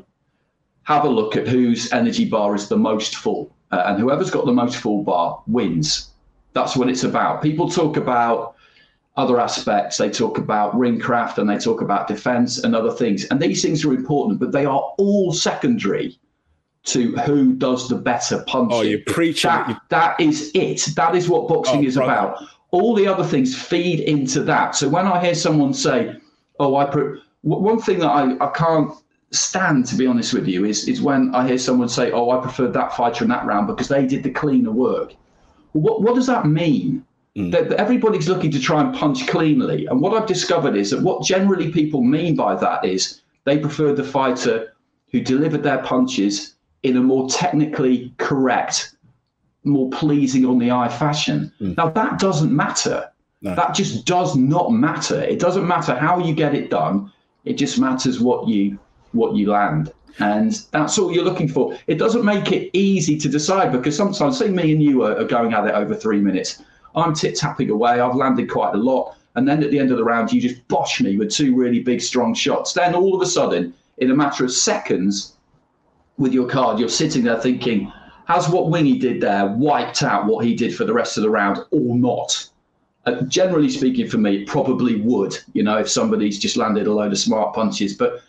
[0.84, 3.54] have a look at whose energy bar is the most full.
[3.72, 6.10] Uh, and whoever's got the most full bar wins.
[6.52, 7.42] That's what it's about.
[7.42, 8.54] People talk about
[9.16, 9.96] other aspects.
[9.98, 13.24] They talk about ring craft and they talk about defense and other things.
[13.26, 16.18] And these things are important, but they are all secondary
[16.84, 18.78] to who does the better punching.
[18.78, 19.50] Oh, you're preaching.
[19.50, 20.86] That, that is it.
[20.94, 22.12] That is what boxing Oh, is brother.
[22.12, 22.44] about.
[22.70, 24.76] All the other things feed into that.
[24.76, 26.16] So when I hear someone say,
[26.58, 28.92] "Oh, I," pre-, one thing that I, I can't
[29.30, 32.40] stand, to be honest with you, is is when I hear someone say, "Oh, I
[32.40, 35.14] preferred that fighter in that round because they did the cleaner work."
[35.72, 37.04] What what does that mean?
[37.36, 37.52] Mm.
[37.52, 41.02] That, that everybody's looking to try and punch cleanly, and what I've discovered is that
[41.02, 44.72] what generally people mean by that is they preferred the fighter
[45.12, 48.96] who delivered their punches in a more technically correct,
[49.64, 51.52] more pleasing on the eye fashion.
[51.60, 51.76] Mm.
[51.76, 53.10] Now that doesn't matter.
[53.42, 55.22] That just does not matter.
[55.22, 57.12] It doesn't matter how you get it done.
[57.44, 58.78] It just matters what you
[59.12, 59.92] what you land.
[60.18, 61.76] And that's all you're looking for.
[61.86, 65.24] It doesn't make it easy to decide because sometimes, say me and you are, are
[65.24, 66.62] going at it over three minutes.
[66.94, 68.00] I'm tit tapping away.
[68.00, 69.16] I've landed quite a lot.
[69.34, 71.80] And then at the end of the round, you just bosh me with two really
[71.80, 72.72] big, strong shots.
[72.72, 75.34] Then all of a sudden, in a matter of seconds,
[76.16, 77.92] with your card, you're sitting there thinking,
[78.26, 81.30] has what Wingy did there wiped out what he did for the rest of the
[81.30, 82.48] round or not?
[83.06, 86.92] Uh, generally speaking, for me, it probably would, you know, if somebody's just landed a
[86.92, 87.94] load of smart punches.
[87.94, 88.20] But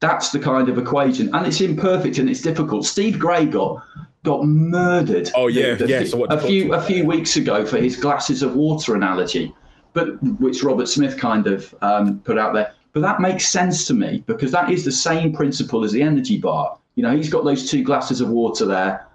[0.00, 1.34] that's the kind of equation.
[1.34, 2.86] And it's imperfect and it's difficult.
[2.86, 3.82] Steve Gray got
[4.22, 5.30] got murdered.
[5.34, 8.94] Oh, yeah, yeah, so a few a few weeks ago for his glasses of water
[8.94, 9.54] analogy,
[9.92, 12.72] but which Robert Smith kind of um, put out there.
[12.92, 16.38] But that makes sense to me because that is the same principle as the energy
[16.38, 16.78] bar.
[16.94, 19.06] You know, he's got those two glasses of water there.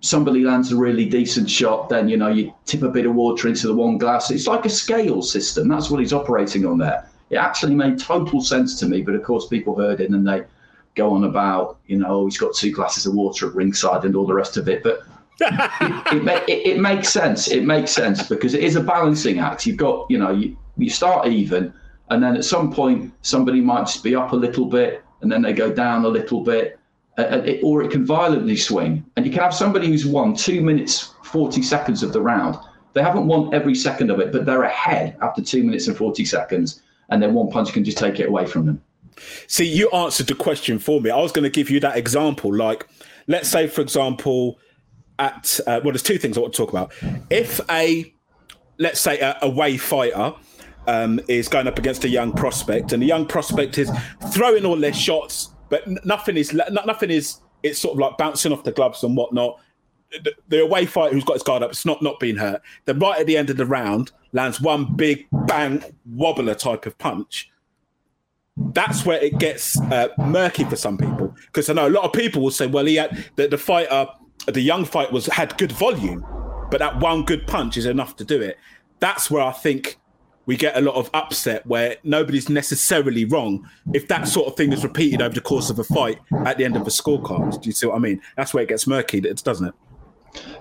[0.00, 3.48] Somebody lands a really decent shot, then you know you tip a bit of water
[3.48, 4.30] into the one glass.
[4.30, 5.68] It's like a scale system.
[5.68, 7.06] That's what he's operating on there.
[7.28, 10.42] It actually made total sense to me, but of course people heard it and they
[10.94, 14.16] go on about, you know, oh, he's got two glasses of water at ringside and
[14.16, 14.82] all the rest of it.
[14.82, 15.00] But
[15.40, 17.48] it, it, ma- it, it makes sense.
[17.48, 19.66] It makes sense because it is a balancing act.
[19.66, 21.72] You've got, you know, you, you start even,
[22.08, 25.42] and then at some point somebody might just be up a little bit, and then
[25.42, 26.79] they go down a little bit,
[27.20, 29.04] it, or it can violently swing.
[29.16, 32.56] And you can have somebody who's won two minutes forty seconds of the round.
[32.92, 36.24] They haven't won every second of it, but they're ahead after two minutes and forty
[36.24, 38.82] seconds, and then one punch can just take it away from them.
[39.46, 41.10] See, you answered the question for me.
[41.10, 42.54] I was going to give you that example.
[42.54, 42.88] Like,
[43.26, 44.58] let's say, for example,
[45.18, 46.92] at uh, well, there's two things I want to talk about.
[47.28, 48.12] If a
[48.78, 50.32] let's say a away fighter
[50.86, 53.90] um, is going up against a young prospect, and the young prospect is
[54.32, 57.38] throwing all their shots, but nothing is nothing is.
[57.62, 59.58] It's sort of like bouncing off the gloves and whatnot.
[60.24, 62.60] The, the away fighter who's got his guard up, it's not not being hurt.
[62.84, 66.98] Then right at the end of the round, lands one big bang wobbler type of
[66.98, 67.50] punch.
[68.56, 72.12] That's where it gets uh, murky for some people because I know a lot of
[72.12, 74.08] people will say, "Well, he had the, the fighter,
[74.46, 76.26] the young fight was had good volume,
[76.70, 78.58] but that one good punch is enough to do it."
[78.98, 79.99] That's where I think
[80.46, 84.72] we get a lot of upset where nobody's necessarily wrong if that sort of thing
[84.72, 87.60] is repeated over the course of a fight at the end of a scorecard.
[87.60, 88.20] Do you see what I mean?
[88.36, 89.74] That's where it gets murky, doesn't it?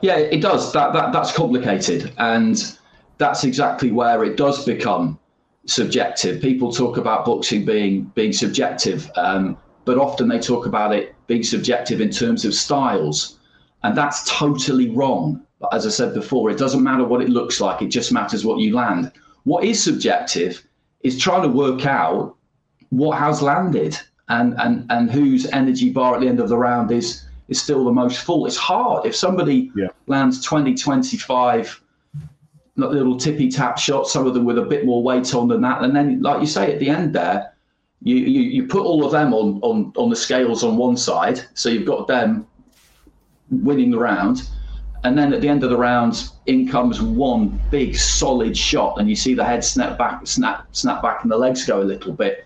[0.02, 0.74] Yeah, it does.
[0.74, 2.78] That, that that's complicated, and
[3.18, 5.20] that's exactly where it does become
[5.66, 6.42] subjective.
[6.42, 11.44] People talk about boxing being being subjective, um, but often they talk about it being
[11.44, 13.40] subjective in terms of styles,
[13.84, 15.46] and that's totally wrong.
[15.72, 18.60] As I said before, it doesn't matter what it looks like; it just matters what
[18.60, 19.12] you land.
[19.50, 20.64] What is subjective
[21.02, 22.36] is trying to work out
[22.90, 26.92] what has landed and and and whose energy bar at the end of the round
[26.92, 28.46] is is still the most full.
[28.46, 29.88] It's hard if somebody Yeah.
[30.06, 31.82] lands 20, 25
[32.76, 35.82] little tippy tap shots, some of them with a bit more weight on than that.
[35.84, 37.52] And then, like you say, at the end there,
[38.04, 41.42] you, you, you put all of them on, on, on the scales on one side.
[41.56, 42.46] So you've got them
[43.50, 44.48] winning the round.
[45.04, 49.10] And then at the end of the round, in comes one big solid shot, and
[49.10, 52.12] you see the head snap back, snap, snap back, and the legs go a little
[52.12, 52.46] bit.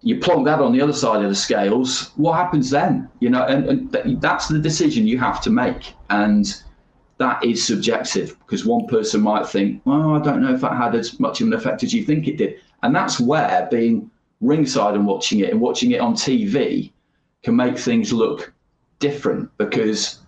[0.00, 2.12] You plonk that on the other side of the scales.
[2.16, 3.08] What happens then?
[3.20, 5.94] You know, and, and th- that's the decision you have to make.
[6.08, 6.46] And
[7.18, 10.94] that is subjective because one person might think, well, I don't know if that had
[10.94, 12.60] as much of an effect as you think it did.
[12.82, 16.92] And that's where being ringside and watching it and watching it on TV
[17.42, 18.52] can make things look
[19.00, 20.20] different because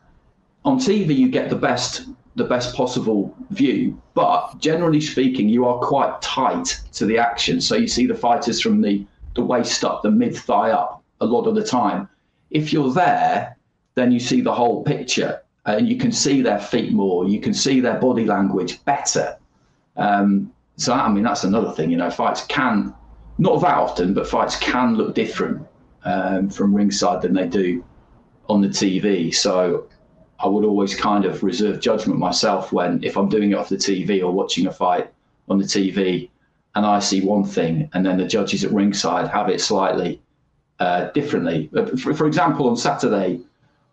[0.64, 5.78] on TV you get the best the best possible view, but generally speaking, you are
[5.78, 7.60] quite tight to the action.
[7.60, 11.26] So you see the fighters from the, the waist up, the mid thigh up a
[11.26, 12.08] lot of the time.
[12.50, 13.56] If you're there,
[13.96, 17.52] then you see the whole picture and you can see their feet more, you can
[17.52, 19.36] see their body language better.
[19.96, 22.94] Um, so I mean that's another thing, you know, fights can
[23.38, 25.66] not that often, but fights can look different
[26.04, 27.84] um, from ringside than they do
[28.48, 29.34] on the TV.
[29.34, 29.86] So
[30.42, 33.76] I would always kind of reserve judgment myself when if I'm doing it off the
[33.76, 35.12] TV or watching a fight
[35.48, 36.30] on the TV
[36.74, 40.20] and I see one thing and then the judges at ringside have it slightly
[40.78, 41.68] uh, differently.
[41.76, 43.40] Uh, For, for example, on Saturday,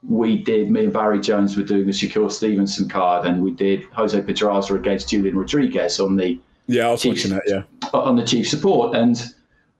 [0.07, 3.83] we did, me and Barry Jones were doing the Shakur Stevenson card and we did
[3.91, 7.25] Jose Pedraza against Julian Rodriguez on the Yeah, I was Chiefs.
[7.25, 7.43] watching that.
[7.47, 9.33] Yeah, on the chief support and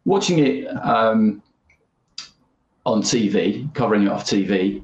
[0.06, 1.42] watching it um,
[2.86, 4.84] on TV, covering it off TV.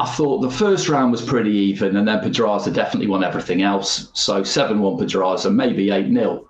[0.00, 4.10] I thought the first round was pretty even, and then Pedraza definitely won everything else.
[4.14, 6.48] So 7 1 Pedraza, maybe 8 0.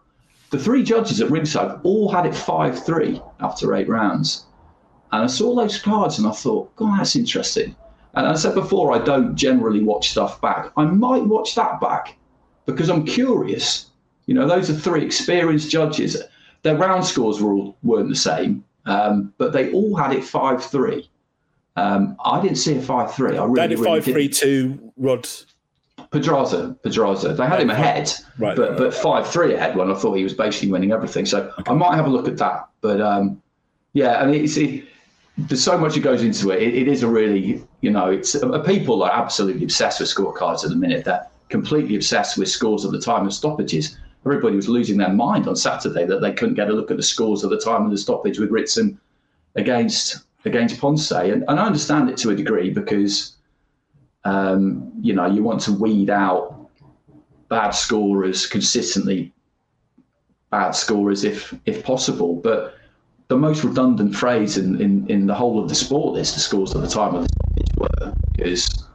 [0.50, 4.44] The three judges at ringside all had it 5 3 after eight rounds.
[5.12, 7.74] And I saw those cards and I thought, God, that's interesting.
[8.14, 10.70] And I said before, I don't generally watch stuff back.
[10.76, 12.18] I might watch that back
[12.66, 13.86] because I'm curious.
[14.26, 16.22] You know, those are three experienced judges.
[16.62, 20.62] Their round scores were all, weren't the same, um, but they all had it 5
[20.64, 21.08] 3.
[21.78, 23.36] Um, I didn't see a 5 3.
[23.36, 24.34] I really, they had really five three didn't.
[24.34, 24.92] two.
[24.96, 25.28] Rod,
[26.10, 27.34] Pedraza, Pedraza.
[27.34, 30.24] They had him ahead, Right, but right, but five three ahead when I thought he
[30.24, 31.26] was basically winning everything.
[31.26, 32.68] So I might have a look at that.
[32.80, 33.42] But um,
[33.92, 34.84] yeah, I mean, it's, it,
[35.36, 36.62] there's so much that goes into it.
[36.62, 36.74] it.
[36.74, 40.70] It is a really, you know, it's uh, people are absolutely obsessed with scorecards at
[40.70, 41.04] the minute.
[41.04, 43.98] They're completely obsessed with scores at the time of stoppages.
[44.26, 47.02] Everybody was losing their mind on Saturday that they couldn't get a look at the
[47.02, 48.98] scores at the time of the stoppage with Ritson
[49.54, 53.36] against against Ponce, and, and I understand it to a degree because
[54.24, 56.68] um, you know you want to weed out
[57.48, 59.32] bad scorers consistently,
[60.50, 62.36] bad scorers if if possible.
[62.36, 62.74] But
[63.28, 66.74] the most redundant phrase in, in, in the whole of the sport is the scores
[66.74, 68.88] at the time of the stoppage were because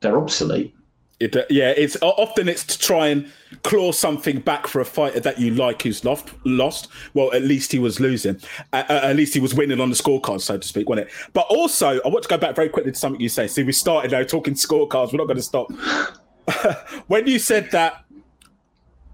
[0.00, 0.74] they're obsolete.
[1.18, 5.18] It, uh, yeah, it's often it's to try and claw something back for a fighter
[5.20, 6.28] that you like who's lost.
[6.44, 6.88] Lost.
[7.14, 8.38] Well, at least he was losing.
[8.72, 11.14] Uh, at least he was winning on the scorecard, so to speak, wasn't it?
[11.32, 13.46] But also, I want to go back very quickly to something you say.
[13.46, 15.12] See, we started now talking scorecards.
[15.12, 15.72] We're not going to stop.
[17.06, 18.04] when you said that,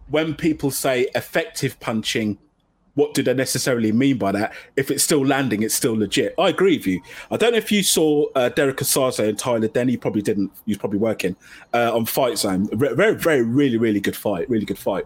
[0.09, 2.37] when people say effective punching,
[2.95, 4.53] what do they necessarily mean by that?
[4.77, 6.35] If it's still landing, it's still legit.
[6.39, 7.01] I agree with you.
[7.31, 9.97] I don't know if you saw uh, Derrick Osaze and Tyler Denny.
[9.97, 10.53] Probably didn't.
[10.67, 11.37] You probably working
[11.73, 12.69] uh, on Fight Zone.
[12.73, 14.49] Very, very, very, really, really good fight.
[14.51, 15.05] Really good fight.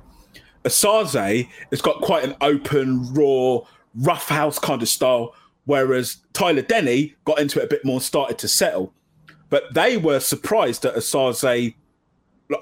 [0.65, 3.61] Osaze has got quite an open, raw,
[3.95, 8.03] rough house kind of style, whereas Tyler Denny got into it a bit more and
[8.03, 8.93] started to settle.
[9.49, 11.75] But they were surprised that Osaze.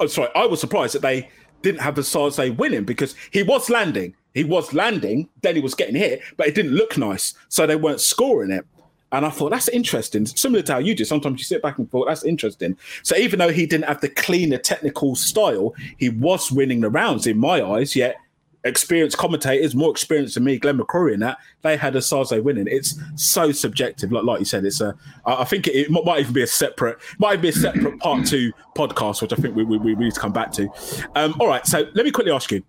[0.01, 1.31] Oh, sorry, I was surprised that they
[1.63, 4.15] didn't have Osaze winning because he was landing.
[4.35, 7.35] He was landing, then he was getting hit, but it didn't look nice.
[7.49, 8.67] So they weren't scoring it.
[9.13, 10.27] And I thought that's interesting.
[10.27, 11.05] Similar to how you do.
[11.05, 12.77] Sometimes you sit back and thought that's interesting.
[13.05, 17.29] So even though he didn't have the cleaner technical style, he was winning the rounds
[17.29, 17.95] in my eyes.
[17.95, 18.17] Yet
[18.65, 22.67] experienced commentators, more experienced than me, Glenn McCrory, in that they had Osaze winning.
[22.69, 24.11] It's so subjective.
[24.11, 24.97] Like like you said, it's a.
[25.25, 28.53] I think it, it might even be a separate, might be a separate part two
[28.75, 30.69] podcast, which I think we, we, we need to come back to.
[31.15, 32.65] Um, all right, so let me quickly ask you,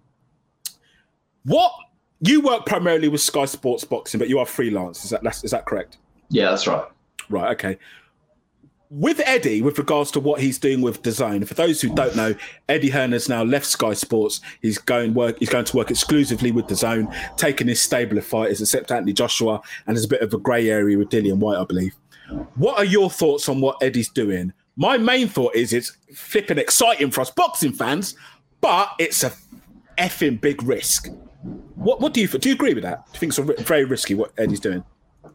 [1.45, 1.71] what
[2.19, 5.03] you work primarily with Sky Sports Boxing, but you are freelance.
[5.03, 5.97] Is that that's, is that correct?
[6.29, 6.85] Yeah, that's right.
[7.29, 7.51] Right.
[7.53, 7.77] Okay.
[8.91, 12.35] With Eddie, with regards to what he's doing with DAZN, for those who don't know,
[12.69, 14.41] Eddie Hearn's now left Sky Sports.
[14.61, 15.37] He's going work.
[15.39, 19.59] He's going to work exclusively with DAZN, taking his stable of fighters, except Anthony Joshua,
[19.87, 21.95] and there's a bit of a grey area with Dillian Whyte, I believe.
[22.55, 24.53] What are your thoughts on what Eddie's doing?
[24.77, 28.15] My main thought is it's flipping exciting for us boxing fans,
[28.61, 29.33] but it's a
[29.97, 31.09] effing big risk.
[31.75, 32.49] What What do you do?
[32.49, 33.05] You agree with that?
[33.07, 34.83] Do you think it's ri- very risky what Eddie's doing?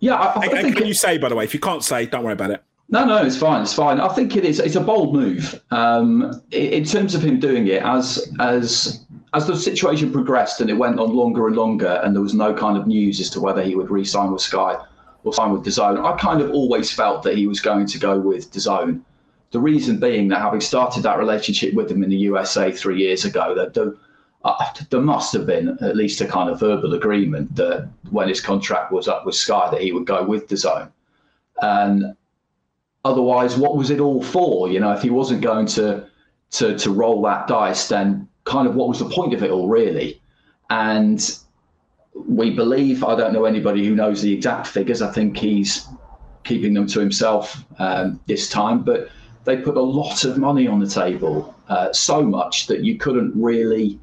[0.00, 1.84] Yeah, I, I And, and think can you say, by the way, if you can't
[1.84, 2.62] say, don't worry about it.
[2.88, 3.62] No, no, it's fine.
[3.62, 4.00] It's fine.
[4.00, 4.58] I think it is.
[4.58, 9.46] It's a bold move um, i- in terms of him doing it as as as
[9.46, 12.76] the situation progressed and it went on longer and longer, and there was no kind
[12.76, 14.76] of news as to whether he would re-sign with Sky
[15.22, 16.04] or sign with DAZN.
[16.04, 19.02] I kind of always felt that he was going to go with DAZN.
[19.52, 23.24] The reason being that having started that relationship with him in the USA three years
[23.24, 23.94] ago, that there,
[24.44, 28.40] uh, there must have been at least a kind of verbal agreement that when his
[28.40, 30.90] contract was up with Sky, that he would go with DAZN.
[31.60, 32.16] And
[33.04, 34.68] otherwise what was it all for?
[34.68, 36.06] You know if he wasn't going to
[36.52, 39.68] to to roll that dice then kind of what was the point of it all
[39.68, 40.20] really?
[40.70, 41.38] And
[42.26, 45.02] we believe i don't know anybody who knows the exact figures.
[45.02, 45.86] I think he's
[46.44, 49.10] keeping them to himself um, this time but
[49.44, 53.32] they put a lot of money on the table uh, so much that you couldn't
[53.34, 53.98] really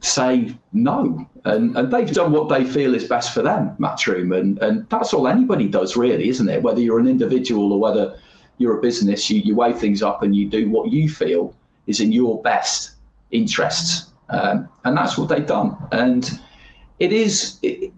[0.00, 1.28] say no.
[1.44, 4.38] And, and they've done what they feel is best for them, Matchroom.
[4.38, 6.62] And, and that's all anybody does, really, isn't it?
[6.62, 8.18] Whether you're an individual or whether
[8.58, 11.54] you're a business, you, you weigh things up and you do what you feel
[11.86, 12.92] is in your best
[13.30, 14.10] interests.
[14.30, 15.76] Um, and that's what they've done.
[15.92, 16.40] And
[16.98, 17.58] it is.
[17.62, 17.92] It,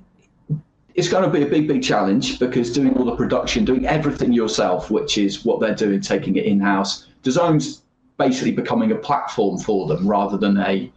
[0.94, 4.30] it's going to be a big, big challenge because doing all the production, doing everything
[4.30, 7.08] yourself, which is what they're doing, taking it in house.
[7.22, 7.82] DAZN's
[8.18, 10.92] basically becoming a platform for them rather than a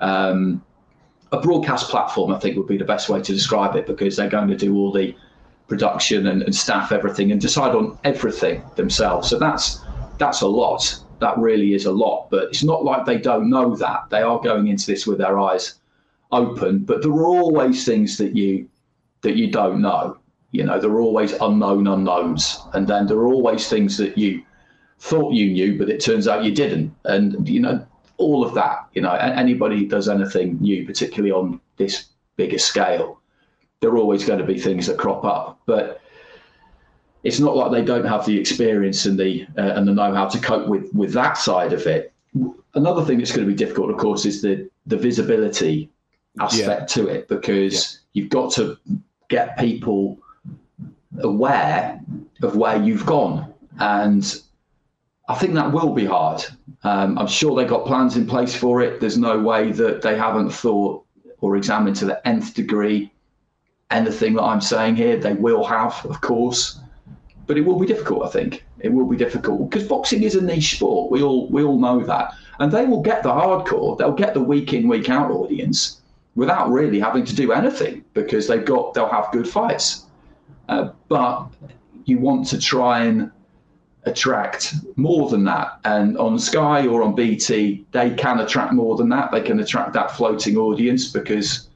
[0.00, 0.64] um,
[1.32, 4.30] a broadcast platform, I think would be the best way to describe it because they're
[4.30, 5.14] going to do all the
[5.68, 9.28] production and, and staff everything and decide on everything themselves.
[9.28, 9.80] So that's
[10.18, 10.98] that's a lot.
[11.20, 12.28] That really is a lot.
[12.30, 14.08] But it's not like they don't know that.
[14.10, 15.74] They are going into this with their eyes
[16.32, 16.80] open.
[16.80, 18.68] But there are always things that you
[19.22, 20.18] that you don't know.
[20.50, 24.42] You know, there are always unknown unknowns, and then there are always things that you
[25.00, 26.94] thought you knew, but it turns out you didn't.
[27.04, 27.86] And you know,
[28.18, 28.86] all of that.
[28.92, 33.20] You know, anybody who does anything new, particularly on this bigger scale,
[33.80, 35.60] there are always going to be things that crop up.
[35.66, 36.00] But
[37.22, 40.38] it's not like they don't have the experience and the uh, and the know-how to
[40.38, 42.12] cope with with that side of it.
[42.74, 45.90] Another thing that's going to be difficult, of course, is the the visibility
[46.40, 48.76] aspect to it because you've got to
[49.28, 50.18] get people
[51.20, 52.00] aware
[52.42, 54.42] of where you've gone and
[55.28, 56.42] I think that will be hard.
[56.84, 58.98] Um, I'm sure they've got plans in place for it.
[58.98, 61.04] There's no way that they haven't thought
[61.40, 63.12] or examined to the nth degree
[63.90, 65.16] anything that I'm saying here.
[65.18, 66.80] They will have, of course,
[67.46, 68.24] but it will be difficult.
[68.24, 71.10] I think it will be difficult because boxing is a niche sport.
[71.10, 73.98] We all we all know that, and they will get the hardcore.
[73.98, 76.00] They'll get the week in week out audience
[76.36, 80.06] without really having to do anything because they've got they'll have good fights.
[80.68, 81.48] Uh, but
[82.04, 83.30] you want to try and
[84.08, 85.78] attract more than that.
[85.84, 89.30] And on Sky or on BT, they can attract more than that.
[89.30, 91.68] They can attract that floating audience because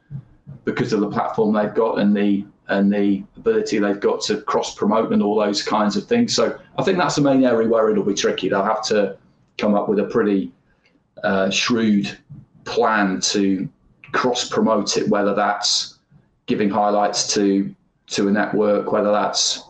[0.64, 4.74] because of the platform they've got and the and the ability they've got to cross
[4.74, 6.34] promote and all those kinds of things.
[6.34, 8.48] So I think that's the main area where it'll be tricky.
[8.48, 9.16] They'll have to
[9.58, 10.52] come up with a pretty
[11.22, 12.16] uh, shrewd
[12.64, 13.68] plan to
[14.12, 15.98] cross promote it, whether that's
[16.46, 17.74] giving highlights to
[18.08, 19.64] to a network, whether that's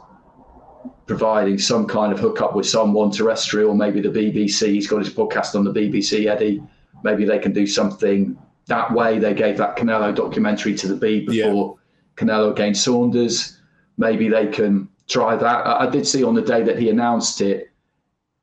[1.07, 4.69] providing some kind of hookup with someone terrestrial, maybe the BBC.
[4.69, 6.63] He's got his podcast on the BBC, Eddie.
[7.03, 9.19] Maybe they can do something that way.
[9.19, 11.79] They gave that Canelo documentary to the B before
[12.17, 13.59] Canelo against Saunders.
[13.99, 15.67] Maybe they can try that.
[15.67, 17.73] I I did see on the day that he announced it,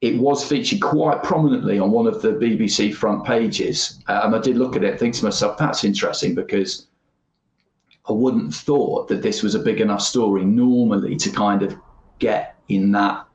[0.01, 3.99] it was featured quite prominently on one of the BBC front pages.
[4.07, 6.87] Uh, and I did look at it think to myself, that's interesting because
[8.07, 11.77] I wouldn't have thought that this was a big enough story normally to kind of
[12.19, 13.25] get in that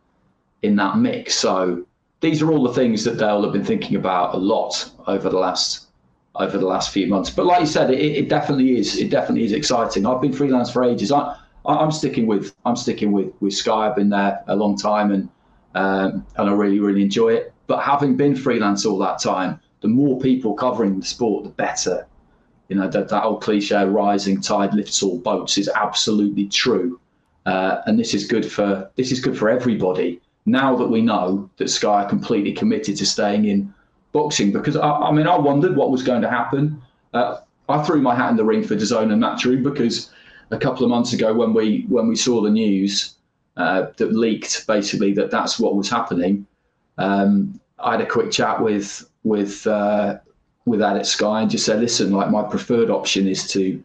[0.63, 1.35] in that mix.
[1.35, 1.85] So
[2.21, 5.39] these are all the things that Dale have been thinking about a lot over the
[5.39, 5.89] last
[6.37, 7.31] over the last few months.
[7.31, 8.97] But like you said, it, it definitely is.
[8.97, 10.07] It definitely is exciting.
[10.07, 11.13] I've been freelance for ages.
[11.13, 13.89] I I'm sticking with I'm sticking with with Sky.
[13.89, 15.29] I've been there a long time and
[15.75, 17.53] um, and I really really enjoy it.
[17.67, 22.07] But having been freelance all that time, the more people covering the sport, the better.
[22.69, 26.99] You know that that old cliche, rising tide lifts all boats, is absolutely true.
[27.47, 30.21] Uh, and this is good for this is good for everybody.
[30.47, 33.73] Now that we know that Sky are completely committed to staying in
[34.13, 36.81] boxing, because I, I mean, I wondered what was going to happen.
[37.13, 37.39] Uh,
[37.69, 40.11] I threw my hat in the ring for DAZN and Matchroom because
[40.51, 43.15] a couple of months ago, when we when we saw the news
[43.57, 46.47] uh, that leaked, basically that that's what was happening,
[46.99, 50.19] um, I had a quick chat with with uh,
[50.67, 53.83] with at Sky and just said, listen, like my preferred option is to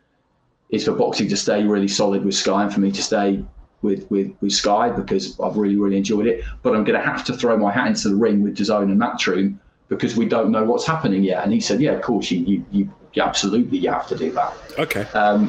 [0.69, 3.43] is for boxing to stay really solid with Sky and for me to stay
[3.81, 6.43] with with, with Sky because I've really really enjoyed it.
[6.63, 8.99] But I'm going to have to throw my hat into the ring with DAZN and
[8.99, 9.57] Matchroom
[9.87, 11.43] because we don't know what's happening yet.
[11.43, 14.31] And he said, yeah, of course you you, you, you absolutely you have to do
[14.31, 14.53] that.
[14.77, 15.01] Okay.
[15.13, 15.47] Um,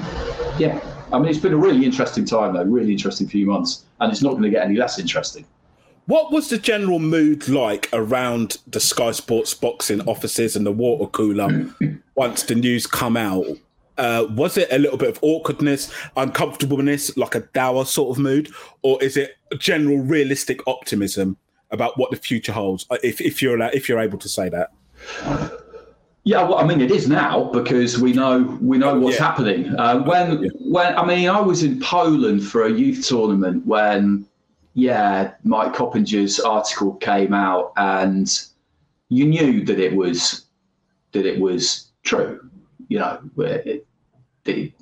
[0.59, 0.81] yeah,
[1.13, 4.23] I mean it's been a really interesting time though, really interesting few months, and it's
[4.23, 5.45] not going to get any less interesting.
[6.07, 11.07] What was the general mood like around the Sky Sports boxing offices and the water
[11.07, 11.71] cooler
[12.17, 13.47] once the news come out?
[14.01, 18.49] Uh, was it a little bit of awkwardness, uncomfortableness, like a dour sort of mood,
[18.83, 21.37] or is it general realistic optimism
[21.71, 22.87] about what the future holds?
[22.91, 24.69] uh, If, if you're allowed, if you're able to say that,
[26.25, 29.27] Yeah, well, I mean, it is now because we know we know what's Yeah.
[29.29, 29.61] happening.
[29.79, 34.27] Uh, when when I mean, I was in Poland for a youth tournament when,
[34.75, 38.27] yeah, Mike Coppinger's article came out, and
[39.09, 40.47] you knew that it was
[41.13, 42.41] that it was true.
[42.89, 43.87] You know, it,
[44.51, 44.73] it,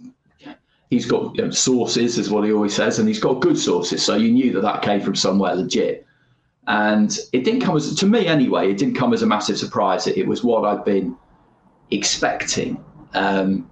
[0.90, 4.04] he's got you know, sources, is what he always says, and he's got good sources.
[4.04, 6.06] So you knew that that came from somewhere legit.
[6.66, 10.06] And it didn't come as, to me anyway, it didn't come as a massive surprise.
[10.06, 11.16] It, it was what I'd been
[11.90, 12.82] expecting.
[13.14, 13.70] Um,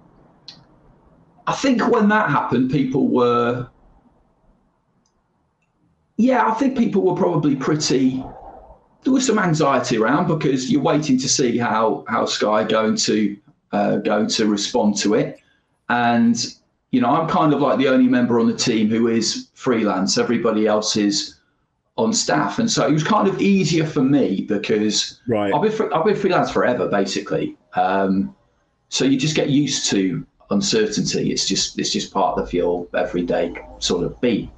[1.45, 3.69] I think when that happened, people were,
[6.17, 8.23] yeah, I think people were probably pretty.
[9.03, 13.37] There was some anxiety around because you're waiting to see how how Sky going to
[13.71, 15.39] uh, going to respond to it,
[15.89, 16.53] and
[16.91, 20.17] you know I'm kind of like the only member on the team who is freelance.
[20.17, 21.39] Everybody else is
[21.97, 25.53] on staff, and so it was kind of easier for me because Right.
[25.53, 27.57] I've been fr- I've been freelance forever, basically.
[27.75, 28.35] Um,
[28.89, 31.31] so you just get used to uncertainty.
[31.31, 34.51] It's just it's just part of your everyday sort of beat.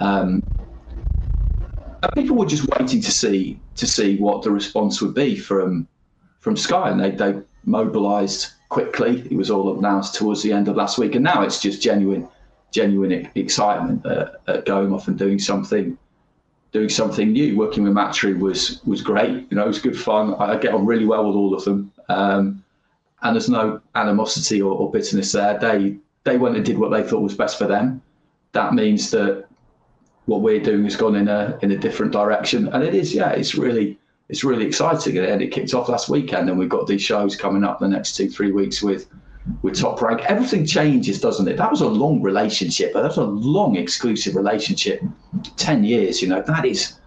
[0.00, 0.42] Um,
[2.02, 5.88] and people were just waiting to see to see what the response would be from
[6.40, 9.20] from Sky, and they they mobilised quickly.
[9.30, 12.28] It was all announced towards the end of last week, and now it's just genuine
[12.72, 15.96] genuine excitement at, at going off and doing something
[16.72, 17.56] doing something new.
[17.56, 19.46] Working with Matchroom was was great.
[19.50, 20.34] You know, it was good fun.
[20.34, 22.64] I I get on really well with all of them, um,
[23.22, 25.58] and there's no animosity or, or bitterness there.
[25.58, 28.02] They they went and did what they thought was best for them.
[28.52, 29.46] That means that
[30.26, 33.30] what we're doing has gone in a in a different direction, and it is yeah,
[33.30, 33.98] it's really
[34.28, 35.18] it's really exciting.
[35.18, 38.16] And it kicked off last weekend, and we've got these shows coming up the next
[38.16, 39.06] two three weeks with
[39.62, 40.22] with Top Rank.
[40.22, 41.56] Everything changes, doesn't it?
[41.56, 42.92] That was a long relationship.
[42.92, 45.02] That was a long exclusive relationship,
[45.56, 46.20] ten years.
[46.20, 46.98] You know that is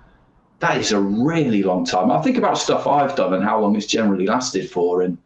[0.60, 2.12] that is a really long time.
[2.12, 5.18] I think about stuff I've done and how long it's generally lasted for, and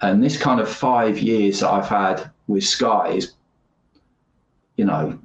[0.00, 3.34] and this kind of five years that I've had with Sky is,
[4.76, 5.18] you know,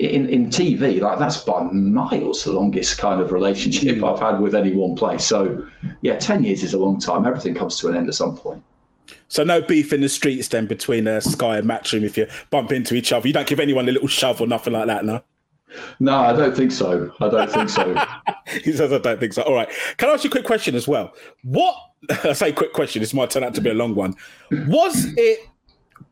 [0.00, 4.54] in in TV like that's by miles the longest kind of relationship I've had with
[4.54, 5.24] any one place.
[5.24, 5.66] So
[6.00, 7.26] yeah, ten years is a long time.
[7.26, 8.62] Everything comes to an end at some point.
[9.28, 12.72] so no beef in the streets then between uh, Sky and Matchroom if you bump
[12.72, 13.28] into each other.
[13.28, 15.22] You don't give anyone a little shove or nothing like that, no.
[16.00, 17.12] No, I don't think so.
[17.20, 17.94] I don't think so.
[18.64, 19.42] he says, I don't think so.
[19.42, 19.68] All right.
[19.98, 21.14] Can I ask you a quick question as well?
[21.44, 21.76] What,
[22.24, 24.14] I say quick question, this might turn out to be a long one.
[24.50, 25.48] Was it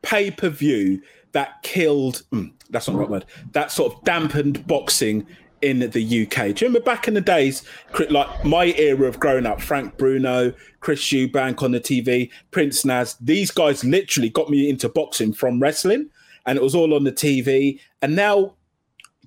[0.03, 4.67] pay per view that killed, mm, that's not the right word, that sort of dampened
[4.67, 5.27] boxing
[5.63, 6.55] in the UK?
[6.55, 7.63] Do you remember back in the days,
[8.11, 13.17] like my era of growing up, Frank Bruno, Chris Eubank on the TV, Prince Naz,
[13.21, 16.11] these guys literally got me into boxing from wrestling
[16.47, 17.81] and it was all on the TV.
[18.03, 18.55] And now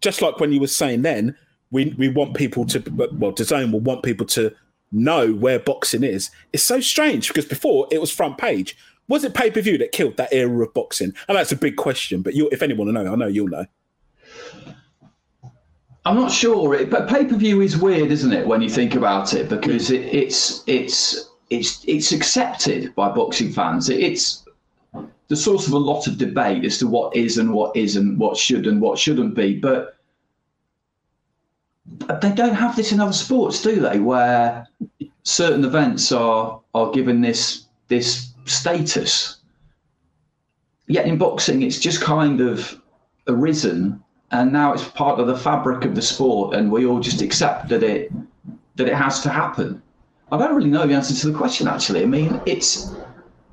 [0.02, 1.36] just like when you were saying then,
[1.70, 2.80] we we want people to
[3.14, 4.54] well, DAZN will want people to
[4.92, 6.30] know where boxing is.
[6.52, 8.76] It's so strange because before it was front page.
[9.12, 11.14] Was it pay per view that killed that era of boxing?
[11.28, 12.22] And that's a big question.
[12.22, 13.66] But you, if anyone will know, I know you'll know.
[16.06, 18.48] I'm not sure, but pay per view is weird, isn't it?
[18.48, 23.90] When you think about it, because it, it's it's it's it's accepted by boxing fans.
[23.90, 24.46] It, it's
[25.28, 28.38] the source of a lot of debate as to what is and what isn't, what
[28.38, 29.60] should and what shouldn't be.
[29.60, 29.98] But
[32.22, 34.00] they don't have this in other sports, do they?
[34.00, 34.70] Where
[35.24, 39.38] certain events are are given this this status.
[40.88, 42.80] Yet in boxing, it's just kind of
[43.28, 47.22] arisen, and now it's part of the fabric of the sport, and we all just
[47.22, 48.12] accept that it
[48.76, 49.82] that it has to happen.
[50.32, 51.68] I don't really know the answer to the question.
[51.68, 52.94] Actually, I mean, it's.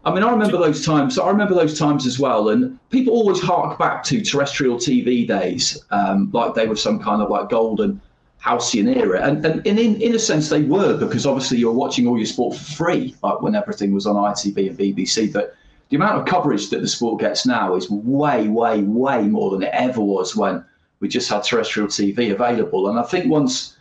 [0.05, 1.19] I mean, I remember those times.
[1.19, 5.85] I remember those times as well, and people always hark back to terrestrial TV days,
[5.91, 8.01] um, like they were some kind of like golden
[8.39, 9.21] halcyon era.
[9.23, 12.57] And, and in, in a sense, they were because obviously you're watching all your sport
[12.57, 15.33] for free, like when everything was on ITV and BBC.
[15.33, 15.55] But
[15.89, 19.63] the amount of coverage that the sport gets now is way, way, way more than
[19.63, 20.65] it ever was when
[21.01, 22.89] we just had terrestrial TV available.
[22.89, 23.77] And I think once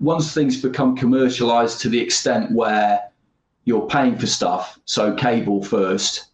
[0.00, 3.00] once things become commercialized to the extent where
[3.64, 6.26] you're paying for stuff, so cable first,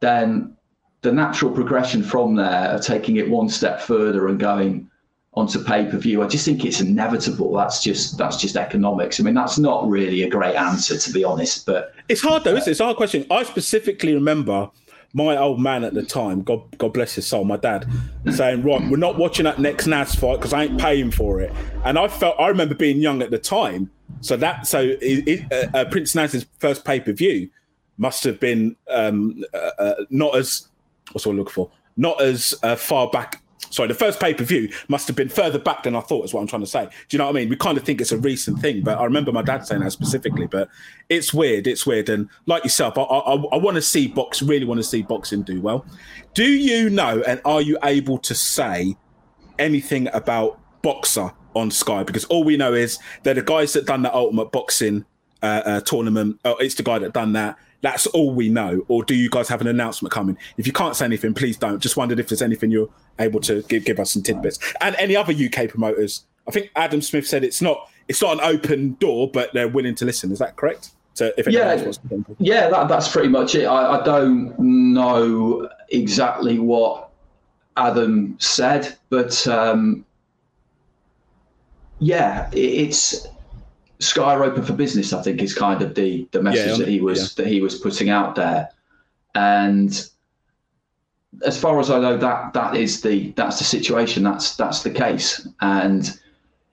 [0.00, 0.56] then
[1.02, 4.88] the natural progression from there of taking it one step further and going
[5.34, 6.22] onto pay per view.
[6.22, 7.54] I just think it's inevitable.
[7.54, 9.18] That's just that's just economics.
[9.18, 11.66] I mean, that's not really a great answer to be honest.
[11.66, 12.66] But it's hard though, it?
[12.66, 13.26] It's a hard question.
[13.30, 14.70] I specifically remember
[15.14, 17.86] my old man at the time, God God bless his soul, my dad,
[18.30, 21.52] saying, "Right, we're not watching that next Naz fight because I ain't paying for it."
[21.84, 25.52] And I felt I remember being young at the time, so that so it, it,
[25.52, 27.50] uh, uh, Prince Naz's first pay per view
[27.98, 30.68] must have been um, uh, uh, not as
[31.12, 33.41] what's what I looking for, not as uh, far back
[33.72, 36.32] sorry, the first pay per view must have been further back than I thought, is
[36.32, 36.84] what I'm trying to say.
[36.84, 37.48] Do you know what I mean?
[37.48, 39.92] We kind of think it's a recent thing, but I remember my dad saying that
[39.92, 40.46] specifically.
[40.46, 40.68] But
[41.08, 42.08] it's weird, it's weird.
[42.08, 45.42] And like yourself, I, I, I want to see box, really want to see boxing
[45.42, 45.84] do well.
[46.34, 48.96] Do you know and are you able to say
[49.58, 52.02] anything about Boxxer on Sky?
[52.02, 55.04] Because all we know is they're the guys that done the Ultimate Boxing
[55.42, 56.40] uh, uh, tournament.
[56.44, 57.58] Oh, it's the guy that done that.
[57.82, 58.84] That's all we know.
[58.88, 60.38] Or do you guys have an announcement coming?
[60.56, 61.80] If you can't say anything, please don't.
[61.80, 64.58] Just wondered if there's anything you're able to give, give us some tidbits.
[64.80, 66.24] And any other UK promoters.
[66.48, 69.94] I think Adam Smith said it's not it's not an open door, but they're willing
[69.96, 70.32] to listen.
[70.32, 70.90] Is that correct?
[71.14, 71.92] So if yeah,
[72.38, 73.66] yeah, that, that's pretty much it.
[73.66, 77.10] I, I don't know exactly what
[77.76, 80.06] Adam said, but um,
[81.98, 83.26] yeah, it, it's
[84.02, 85.12] Sky open for business.
[85.12, 87.44] I think is kind of the the message yeah, that he was yeah.
[87.44, 88.70] that he was putting out there,
[89.34, 90.08] and
[91.44, 94.22] as far as I know, that that is the that's the situation.
[94.22, 96.06] That's that's the case, and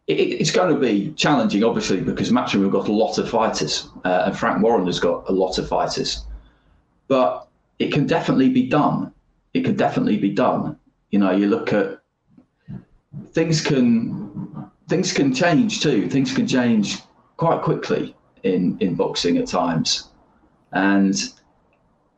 [0.08, 3.90] it, it's going to be challenging, obviously, because Matchroom have got a lot of fighters,
[4.04, 6.26] uh, and Frank Warren has got a lot of fighters,
[7.08, 7.48] but
[7.80, 9.14] it can definitely be done.
[9.54, 10.78] It can definitely be done.
[11.12, 12.02] You know, you look at
[13.32, 16.10] things can things can change too.
[16.10, 17.00] Things can change
[17.40, 20.10] quite quickly in in boxing at times,
[20.74, 21.16] and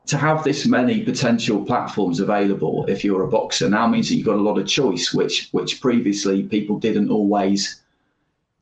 [0.08, 4.26] to have this many potential platforms available if you're a boxer now means that you've
[4.26, 7.84] got a lot of choice, which which previously people didn't always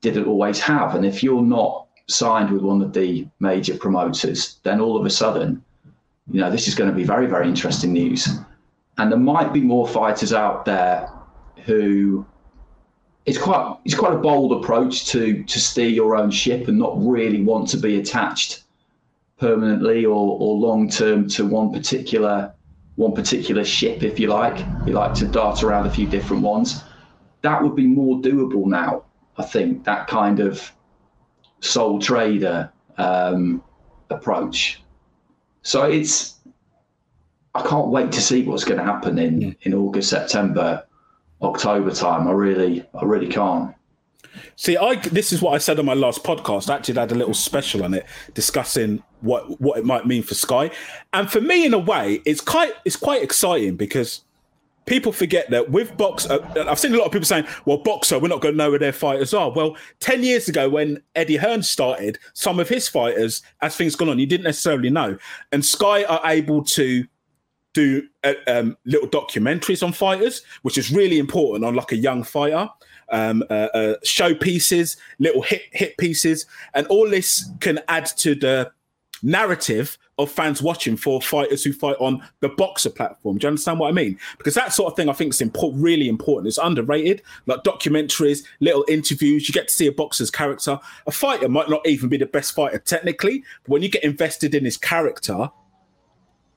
[0.02, 0.96] didn't always have.
[0.96, 5.10] And if you're not signed with one of the major promoters, then all of a
[5.10, 5.64] sudden,
[6.32, 8.28] you know, this is going to be very, very interesting news.
[8.98, 11.10] And there might be more fighters out there
[11.66, 12.26] who
[13.26, 16.94] it's quite it's quite a bold approach to to steer your own ship and not
[16.98, 18.64] really want to be attached
[19.38, 22.54] permanently or, or long term to one particular
[22.96, 24.66] one particular ship, if you like.
[24.86, 26.84] You like to dart around a few different ones.
[27.42, 29.06] That would be more doable now.
[29.38, 30.70] I think that kind of
[31.62, 33.64] sole trader um,
[34.10, 34.84] approach.
[35.62, 36.40] So it's
[37.56, 40.86] I can't wait to see what's going to happen in in August, September
[41.42, 42.28] October time.
[42.28, 43.74] I really, I really can't.
[44.56, 46.70] See, I this is what I said on my last podcast.
[46.70, 50.36] I actually had a little special on it discussing what what it might mean for
[50.36, 50.72] Sky,
[51.14, 54.22] and for me, in a way, it's quite it's quite exciting because
[54.86, 56.30] people forget that with box.
[56.30, 58.70] Uh, I've seen a lot of people saying, "Well, Boxxer, we're not going to know
[58.70, 62.88] where their fighters are." Well, ten years ago, when Eddie Hearn started, some of his
[62.88, 65.18] fighters, as things gone on, you didn't necessarily know,
[65.52, 67.06] and Sky are able to
[67.74, 72.24] do uh, um, little documentaries on fighters, which is really important on like a young
[72.24, 72.70] fighter.
[73.12, 76.46] Um, uh, uh, show pieces, little hit hit pieces,
[76.76, 78.72] and all this can add to the
[79.24, 83.38] narrative of fans watching for fighters who fight on the Boxxer platform.
[83.38, 84.20] Do you understand what I mean?
[84.38, 86.48] Because that sort of thing I think is important, really important.
[86.48, 89.48] It's underrated, like documentaries, little interviews.
[89.48, 90.80] You get to see a boxer's character.
[91.08, 94.54] A fighter might not even be the best fighter technically, but when you get invested
[94.54, 95.50] in his character,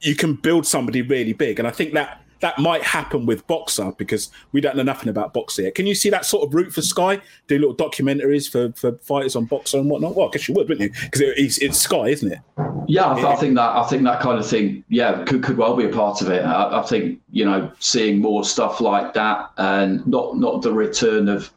[0.02, 1.58] you can build somebody really big.
[1.58, 5.32] And I think that that might happen with Boxxer because we don't know nothing about
[5.32, 5.76] Boxxer yet.
[5.76, 7.20] Can you see that sort of route for Sky?
[7.46, 10.16] Do little documentaries for, for fighters on Boxxer and whatnot?
[10.16, 11.00] Well, I guess you would, wouldn't you?
[11.04, 12.40] Because it, it's, it's, Sky, isn't it?
[12.88, 15.56] Yeah, I, th- I, think that I think that kind of thing, yeah, could, could
[15.56, 16.44] well be a part of it.
[16.44, 21.28] I, I think you know seeing more stuff like that and not not the return
[21.28, 21.52] of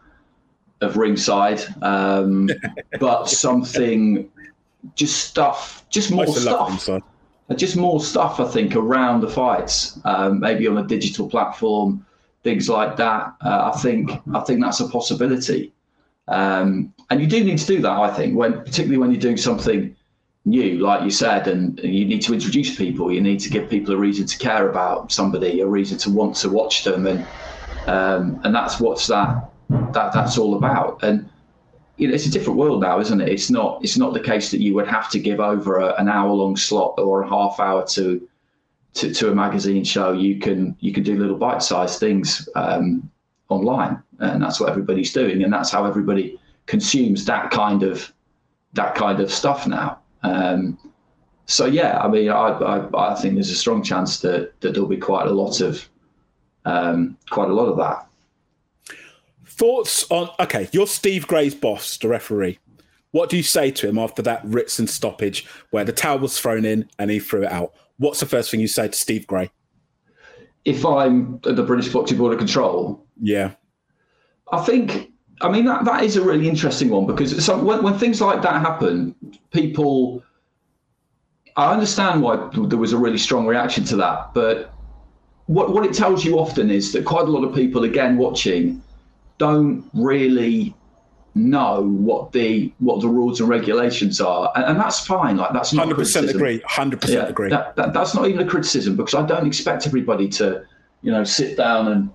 [0.82, 2.48] of ringside, um,
[3.00, 4.30] but something
[4.94, 7.02] just stuff, just more used to love stuff.
[7.54, 12.04] Just more stuff I think around the fights, um, maybe on a digital platform,
[12.44, 13.36] things like that.
[13.42, 15.72] Uh, I think I think that's a possibility,
[16.28, 17.92] um, and you do need to do that.
[17.92, 19.96] I think when particularly when you're doing something
[20.46, 23.12] new, like you said, and you need to introduce people.
[23.12, 26.36] You need to give people a reason to care about somebody, a reason to want
[26.38, 27.28] to watch them, and
[27.86, 29.52] um, and that's what's that
[29.94, 31.04] that that's all about.
[31.04, 31.30] And
[31.98, 33.30] you know, it's a different world now, isn't it?
[33.30, 36.10] It's not it's not the case that you would have to give over a, an
[36.10, 38.28] hour long slot or a half hour to,
[38.96, 40.12] to to a magazine show.
[40.12, 43.10] You can you can do little bite sized things um,
[43.50, 48.12] online, and that's what everybody's doing, and that's how everybody consumes that kind of
[48.74, 50.00] that kind of stuff now.
[50.24, 50.78] Um,
[51.46, 54.90] so yeah, I mean, I, I I think there's a strong chance that that there'll
[54.90, 55.88] be quite a lot of
[56.66, 58.05] um, quite a lot of that.
[59.58, 62.60] Thoughts on okay, you're Steve Gray's boss, the referee.
[63.12, 66.66] What do you say to him after that Ritson stoppage where the towel was thrown
[66.66, 67.74] in and he threw it out?
[67.98, 69.50] What's the first thing you say to Steve Gray?
[70.66, 73.52] If I'm at the British Boxing Board of Control, Yeah.
[74.52, 77.98] I think, I mean, that, that is a really interesting one because some, when, when
[77.98, 79.16] things like that happen,
[79.52, 80.22] people,
[81.56, 84.74] I understand why there was a really strong reaction to that, but
[85.46, 88.82] what, what it tells you often is that quite a lot of people, again, watching,
[89.38, 90.76] don't really
[91.36, 95.38] know what the what the rules and regulations are, and, and that's fine.
[95.38, 96.62] Like that's not Hundred percent agree.
[96.66, 97.50] Hundred percent agree.
[97.50, 100.66] That, that, that's not even a criticism because I don't expect everybody to,
[101.02, 102.10] you know, sit down and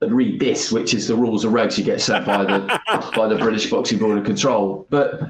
[0.00, 2.80] and read this, which is the rules and regs you get sent by the
[3.16, 4.86] by the British Boxing Board of Control.
[4.90, 5.20] But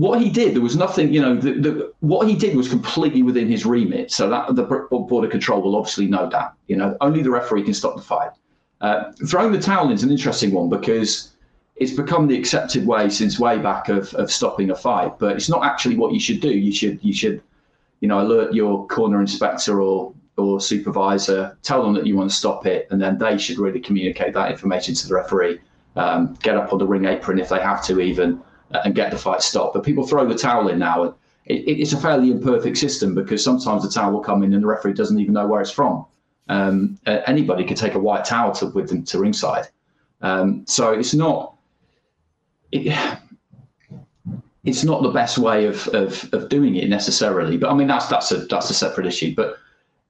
[0.00, 3.22] what he did, there was nothing, you know, the, the, what he did was completely
[3.22, 4.10] within his remit.
[4.10, 6.54] So that the border Control will obviously know that.
[6.68, 8.30] You know, only the referee can stop the fight.
[8.80, 11.32] Uh, throwing the towel in is an interesting one because
[11.76, 15.50] it's become the accepted way since way back of, of stopping a fight, but it's
[15.50, 16.48] not actually what you should do.
[16.48, 17.42] You should you should,
[18.00, 22.36] you know, alert your corner inspector or or supervisor, tell them that you want to
[22.36, 25.60] stop it, and then they should really communicate that information to the referee.
[25.96, 28.40] Um, get up on the ring apron if they have to, even
[28.70, 29.74] and get the fight stopped.
[29.74, 31.14] But people throw the towel in now, and
[31.46, 34.66] it, it's a fairly imperfect system because sometimes the towel will come in and the
[34.66, 36.06] referee doesn't even know where it's from.
[36.48, 39.68] Um, anybody could take a white towel to, with them to ringside.
[40.20, 41.56] Um, so it's not.
[42.72, 42.96] It,
[44.64, 48.06] it's not the best way of, of, of doing it necessarily, but I mean that's
[48.06, 49.34] that's a that's a separate issue.
[49.34, 49.56] But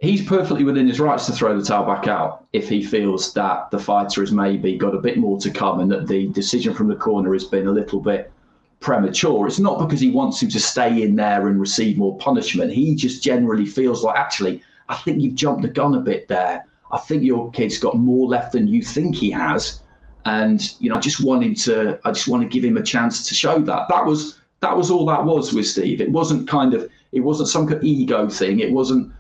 [0.01, 3.71] he's perfectly within his rights to throw the towel back out if he feels that
[3.71, 6.89] the fighter has maybe got a bit more to come and that the decision from
[6.89, 8.33] the corner has been a little bit
[8.81, 9.47] premature.
[9.47, 12.73] It's not because he wants him to stay in there and receive more punishment.
[12.73, 16.65] He just generally feels like actually, I think you've jumped the gun a bit there.
[16.91, 19.83] I think your kid's got more left than you think he has.
[20.25, 22.83] And you know, I just want him to I just want to give him a
[22.83, 23.89] chance to show that.
[23.89, 26.01] That was that was all that was with Steve.
[26.01, 28.61] It wasn't kind of it wasn't some kind of ego thing.
[28.61, 29.13] It wasn't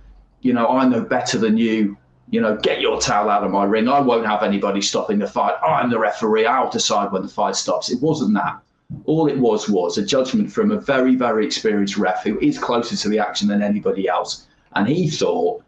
[0.42, 1.96] you know, I know better than you.
[2.30, 3.88] You know, get your towel out of my ring.
[3.88, 5.54] I won't have anybody stopping the fight.
[5.62, 6.46] I'm the referee.
[6.46, 7.90] I'll decide when the fight stops.
[7.90, 8.60] It wasn't that.
[9.04, 12.96] All it was was a judgment from a very, very experienced ref who is closer
[12.96, 14.46] to the action than anybody else.
[14.74, 15.62] And he thought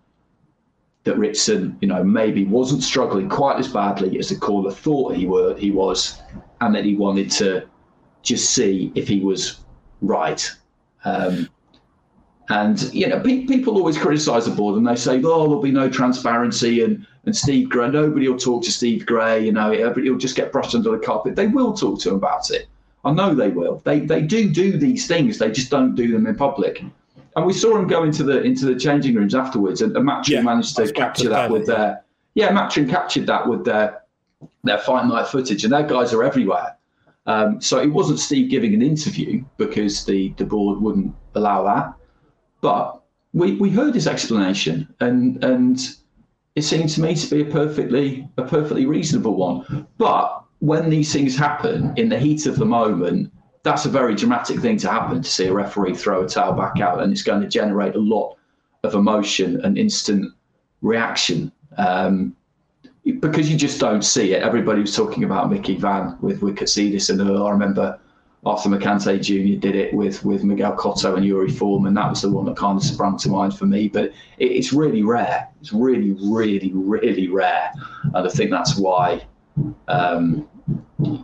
[1.05, 5.27] that Ritson, you know, maybe wasn't struggling quite as badly as the caller thought he
[5.27, 6.21] were he was,
[6.61, 7.67] and that he wanted to
[8.23, 9.59] just see if he was
[10.01, 10.51] right.
[11.05, 11.49] Um,
[12.49, 15.73] and you know, pe- people always criticise the board, and they say, "Oh, there'll be
[15.73, 19.45] no transparency," and and Steve Gray, nobody will talk to Steve Gray.
[19.45, 21.37] You know, everybody will just get brushed under the carpet.
[21.37, 22.69] They will talk to him about it.
[23.05, 23.83] I know they will.
[23.85, 25.39] They they do do these things.
[25.39, 26.83] They just don't do them in public.
[27.35, 30.29] And we saw him go into the into the changing rooms afterwards, and, and Matchroom
[30.29, 33.65] Yeah, managed to was about to capture that with their yeah, Matchroom captured that with
[33.65, 34.03] their
[34.65, 36.77] their fight night footage, and their guys are everywhere.
[37.27, 41.95] Um, so it wasn't Steve giving an interview because the the board wouldn't allow that,
[42.61, 45.97] but we we heard his explanation, and and
[46.55, 49.87] it seemed to me to be a perfectly a perfectly reasonable one.
[49.99, 53.33] But when these things happen in the heat of the moment,
[53.65, 56.79] that's a very dramatic thing to happen to see a referee throw a towel back
[56.79, 58.37] out, and it's going to generate a lot
[58.85, 60.33] of emotion and instant
[60.81, 61.51] reaction.
[61.79, 62.37] Um,
[63.19, 64.43] because you just don't see it.
[64.45, 67.99] Everybody was talking about Mickey Vann with with Katsidis and I remember
[68.47, 69.59] Arthur Mercante Jr.
[69.59, 71.95] did it with with Miguel Cotto and Yuri Foreman.
[71.95, 73.89] That was the one that kind of sprang to mind for me.
[73.89, 75.49] But it, it's really rare.
[75.61, 77.73] It's really, really, really rare,
[78.15, 79.27] and I think that's why.
[79.89, 80.49] Um,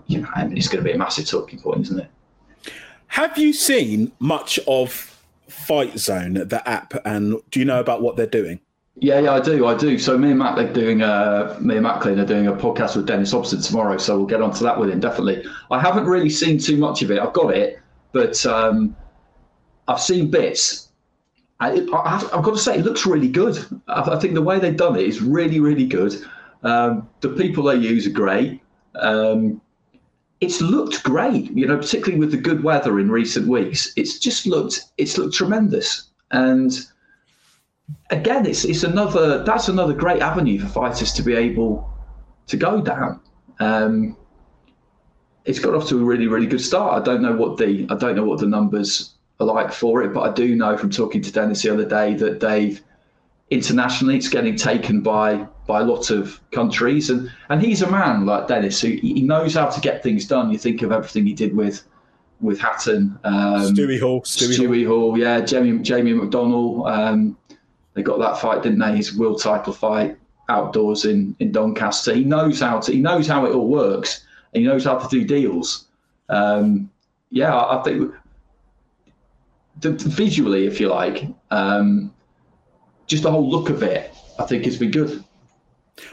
[0.07, 2.11] you know, mean, it's going to be a massive talking point, isn't it?
[3.09, 5.19] Have you seen much of
[5.49, 8.61] Fight Zone, the app, and do you know about what they're doing?
[9.01, 9.97] Yeah, yeah, I do, I do.
[9.99, 13.07] So me and Matt they're doing a me and Macklin are doing a podcast with
[13.07, 13.97] Dennis Hobson tomorrow.
[13.97, 15.45] So we'll get onto that with him definitely.
[15.71, 17.21] I haven't really seen too much of it.
[17.21, 17.81] I've got it,
[18.13, 18.97] but um,
[19.87, 20.89] I've seen bits.
[21.61, 23.65] I, I have, I've got to say, it looks really good.
[23.87, 26.15] I, I think the way they've done it is really, really good.
[26.63, 28.61] Um, the people they use are great.
[28.97, 29.61] Um,
[30.41, 33.93] it's looked great, you know, particularly with the good weather in recent weeks.
[33.97, 36.11] It's just looked, it's looked tremendous.
[36.31, 36.79] And
[38.11, 41.89] again, it's it's another that's another great avenue for fighters to be able
[42.47, 43.21] to go down.
[43.61, 44.17] Um,
[45.45, 47.01] it's got off to a really really good start.
[47.01, 50.13] I don't know what the I don't know what the numbers are like for it,
[50.13, 52.83] but I do know from talking to Dennis the other day that they've
[53.51, 55.37] internationally it's getting taken by
[55.67, 59.55] by a lot of countries and and he's a man like Dennis who he knows
[59.55, 60.51] how to get things done.
[60.51, 61.83] You think of everything he did with
[62.41, 65.11] with Hatton, um, Stewie Hall, Stewie, Stewie Hall.
[65.11, 65.19] Hall.
[65.19, 66.89] yeah, Jamie Jamie McDonnell.
[66.91, 67.37] Um,
[67.95, 68.97] they got that fight, didn't they?
[68.97, 70.17] His world title fight
[70.49, 72.15] outdoors in in Doncaster.
[72.15, 72.93] He knows how to.
[72.93, 74.25] He knows how it all works.
[74.53, 75.89] And he knows how to do deals.
[76.29, 76.91] Um,
[77.31, 78.15] yeah, I, I think
[79.81, 82.08] the, visually, if you like, um,
[83.09, 85.25] just the whole look of it, I think has been good.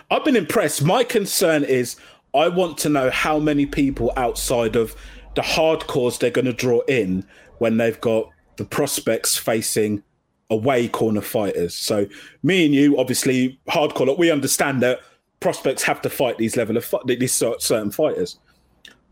[0.10, 0.84] I've been impressed.
[0.84, 1.98] My concern is
[2.34, 4.96] I want to know how many people outside of
[5.36, 7.26] the hardcores they're going to draw in
[7.60, 10.02] when they've got the prospects facing
[10.50, 11.76] away corner fighters.
[11.76, 12.08] So
[12.44, 14.18] me and you, obviously, hardcore.
[14.18, 15.02] we understand that
[15.40, 18.40] prospects have to fight these level of these certain fighters,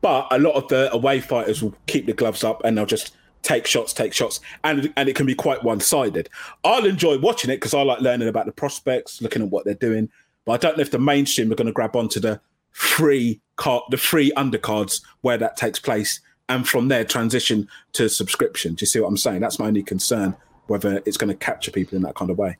[0.01, 3.15] but a lot of the away fighters will keep the gloves up and they'll just
[3.43, 6.29] take shots, take shots, and and it can be quite one sided.
[6.63, 9.75] I'll enjoy watching it because I like learning about the prospects, looking at what they're
[9.75, 10.09] doing.
[10.45, 12.41] But I don't know if the mainstream are going to grab onto the
[12.71, 16.19] free card, the free undercards where that takes place,
[16.49, 18.73] and from there transition to subscription.
[18.73, 19.41] Do you see what I'm saying?
[19.41, 20.35] That's my only concern
[20.67, 22.57] whether it's going to capture people in that kind of way.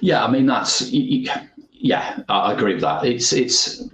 [0.00, 3.04] Yeah, I mean that's yeah, I agree with that.
[3.04, 3.88] It's it's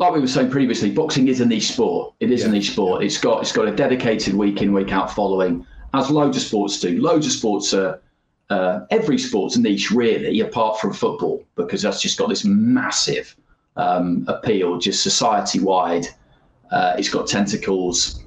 [0.00, 2.14] like we were saying previously, boxing is a niche sport.
[2.20, 2.48] It is yeah.
[2.48, 3.04] a niche sport.
[3.04, 6.80] It's got it's got a dedicated week in week out following, as loads of sports
[6.80, 7.00] do.
[7.00, 8.00] Loads of sports are.
[8.48, 13.36] Uh, every sport's a niche really, apart from football, because that's just got this massive
[13.76, 16.04] um, appeal, just society wide.
[16.72, 18.24] Uh, it's got tentacles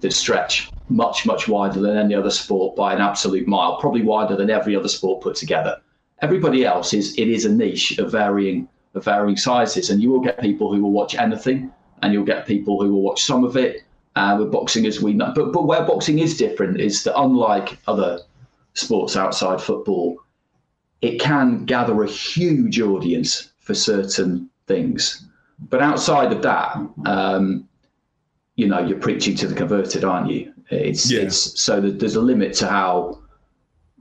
[0.00, 4.34] that stretch much, much wider than any other sport by an absolute mile, probably wider
[4.36, 5.76] than every other sport put together.
[6.22, 10.20] Everybody else is it is a niche of varying of varying sizes, and you will
[10.20, 11.72] get people who will watch anything,
[12.02, 13.82] and you'll get people who will watch some of it.
[14.16, 17.78] Uh, with boxing, as we know, but but where boxing is different is that unlike
[17.86, 18.18] other
[18.74, 20.16] sports outside football,
[21.02, 25.26] it can gather a huge audience for certain things.
[25.68, 27.68] But outside of that, um,
[28.56, 30.52] you know, you're preaching to the converted, aren't you?
[30.70, 31.20] It's yeah.
[31.20, 33.22] it's so that there's a limit to how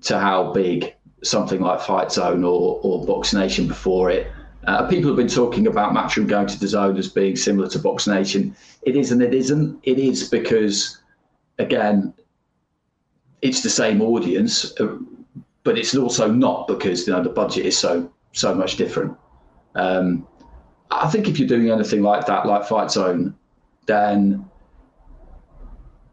[0.03, 4.31] to how big something like Fight Zone or or Box Nation before it.
[4.67, 8.05] Uh, people have been talking about Matchroom going to DAZN as being similar to Box
[8.05, 8.53] Nation.
[8.81, 9.79] It is and it isn't.
[9.83, 10.99] It is because,
[11.57, 12.13] again,
[13.41, 14.97] it's the same audience, uh,
[15.63, 19.15] but it's also not because you know the budget is so so much different.
[19.75, 20.27] Um,
[20.91, 23.35] I think if you're doing anything like that, like Fight Zone,
[23.85, 24.49] then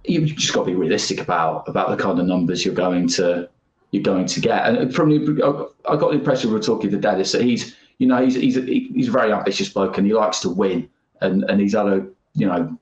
[0.05, 3.49] you've just got to be realistic about about the kind of numbers you're going to
[3.91, 4.65] you're going to get.
[4.67, 8.07] And from the, I got the impression we were talking to Dennis that he's you
[8.07, 10.89] know he's he's a, he's a very ambitious bloke and he likes to win
[11.21, 12.79] and and he's had a you know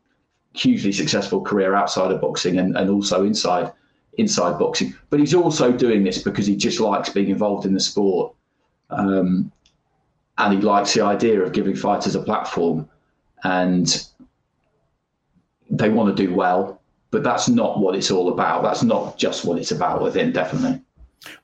[0.54, 3.72] hugely successful career outside of boxing and, and also inside
[4.18, 4.94] inside boxing.
[5.08, 8.34] But he's also doing this because he just likes being involved in the sport.
[8.90, 9.50] Um,
[10.36, 12.88] and he likes the idea of giving fighters a platform
[13.44, 14.06] and
[15.70, 16.82] they want to do well
[17.12, 18.64] but that's not what it's all about.
[18.64, 20.80] That's not just what it's about with him, definitely.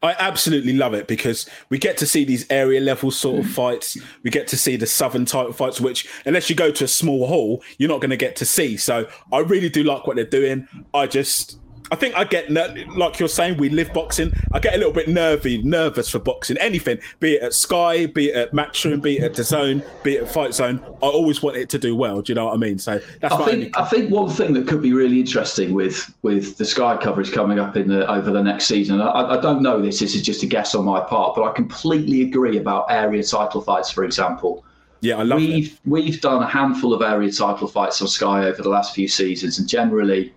[0.02, 3.54] I absolutely love it because we get to see these area level sort of mm.
[3.54, 3.96] fights.
[4.22, 7.26] We get to see the southern title fights, which unless you go to a small
[7.26, 8.76] hall, you're not going to get to see.
[8.76, 10.68] So I really do like what they're doing.
[10.94, 11.58] I just
[11.90, 12.50] I think I get
[12.96, 14.32] like you're saying, we live boxing.
[14.52, 16.58] I get a little bit nervy, nervous for boxing.
[16.58, 20.24] Anything, be it at Sky, be it at Matchroom, be it at DAZN, be it
[20.24, 20.80] at Fight Zone.
[21.02, 22.20] I always want it to do well.
[22.20, 22.78] Do you know what I mean?
[22.78, 26.58] So that's I think I think one thing that could be really interesting with with
[26.58, 29.00] the Sky coverage coming up in the over the next season.
[29.00, 30.00] I, I don't know this.
[30.00, 33.60] This is just a guess on my part, but I completely agree about area title
[33.60, 34.64] fights, for example.
[35.00, 35.78] Yeah, I love we've it.
[35.84, 39.58] we've done a handful of area title fights on Sky over the last few seasons,
[39.58, 40.32] and generally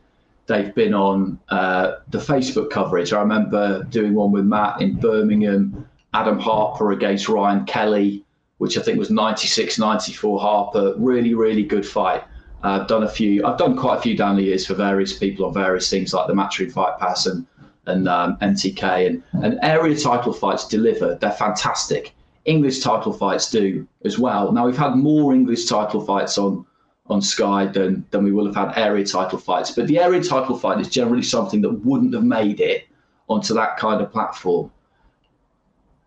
[0.48, 3.14] they've been on uh, the Facebook coverage.
[3.14, 8.26] I remember doing one with Matt in Birmingham, Adam Harper against Ryan Kelly,
[8.58, 10.94] which I think was 96 94 Harper.
[10.98, 12.24] Really, really good fight.
[12.64, 15.18] Uh, I've done a few, I've done quite a few down the years for various
[15.18, 17.46] people on various things like the Matchroom Fight Pass and
[17.88, 21.16] and um, MTK and, and area title fights deliver.
[21.16, 22.14] They're fantastic.
[22.46, 24.52] English title fights do as well.
[24.52, 26.66] Now we've had more English title fights on
[27.12, 30.58] on Sky than than we will have had area title fights, but the area title
[30.58, 32.88] fight is generally something that wouldn't have made it
[33.28, 34.72] onto that kind of platform.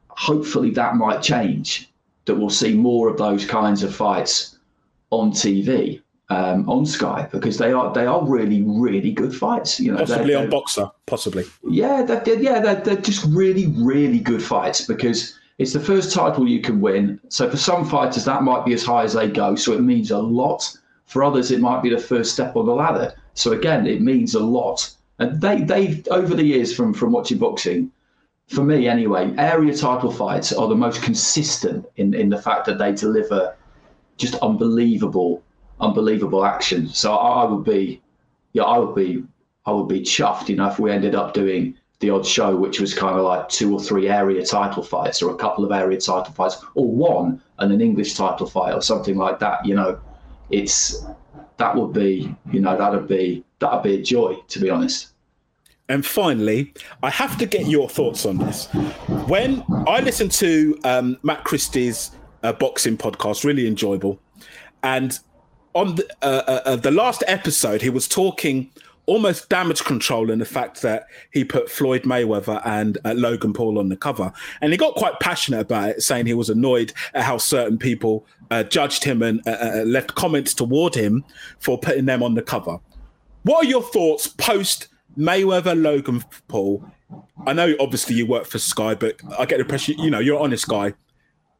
[0.08, 1.90] Hopefully that might change.
[2.26, 4.56] That we'll see more of those kinds of fights
[5.10, 6.00] on TV
[6.30, 9.78] um, on Sky because they are they are really really good fights.
[9.78, 11.44] You know, Possibly they're- on Boxxer, possibly.
[11.68, 16.12] yeah, they're, they're- yeah, they're, they're just really, really good fights because it's the first
[16.12, 17.20] title you can win.
[17.28, 19.54] So for some fighters, that might be as high as they go.
[19.54, 20.74] So it means a lot.
[21.06, 23.14] For others, it might be the first step on the ladder.
[23.34, 24.90] So again, it means a lot.
[25.18, 27.92] And they, they over the years from from watching boxing,
[28.48, 32.78] for me anyway, area title fights are the most consistent in in the fact that
[32.78, 33.54] they deliver
[34.16, 35.42] just unbelievable,
[35.80, 36.88] unbelievable action.
[36.88, 38.02] So I, I would be,
[38.52, 39.24] yeah, I would be
[39.66, 42.80] I would be chuffed, you know, if we ended up doing the odd show, which
[42.80, 45.98] was kind of like two or three area title fights, or a couple of area
[45.98, 49.64] title fights, or one and an English title fight, or something like that.
[49.64, 50.00] You know,
[50.50, 51.04] it's
[51.56, 55.08] that would be, you know, that'd be that'd be a joy, to be honest.
[55.88, 56.72] And finally,
[57.02, 58.66] I have to get your thoughts on this.
[59.26, 62.10] When I listened to um, Matt Christie's
[62.42, 64.18] uh, boxing podcast, really enjoyable,
[64.82, 65.18] and
[65.74, 68.70] on the, uh, uh, uh, the last episode, he was talking
[69.06, 73.78] almost damage control in the fact that he put Floyd Mayweather and uh, Logan Paul
[73.78, 77.24] on the cover, and he got quite passionate about it, saying he was annoyed at
[77.24, 81.24] how certain people uh, judged him and uh, uh, left comments toward him
[81.58, 82.78] for putting them on the cover.
[83.42, 84.88] What are your thoughts post
[85.18, 86.84] Mayweather Logan Paul?
[87.46, 90.36] I know obviously you work for Sky, but I get the impression you know you're
[90.36, 90.94] an honest guy.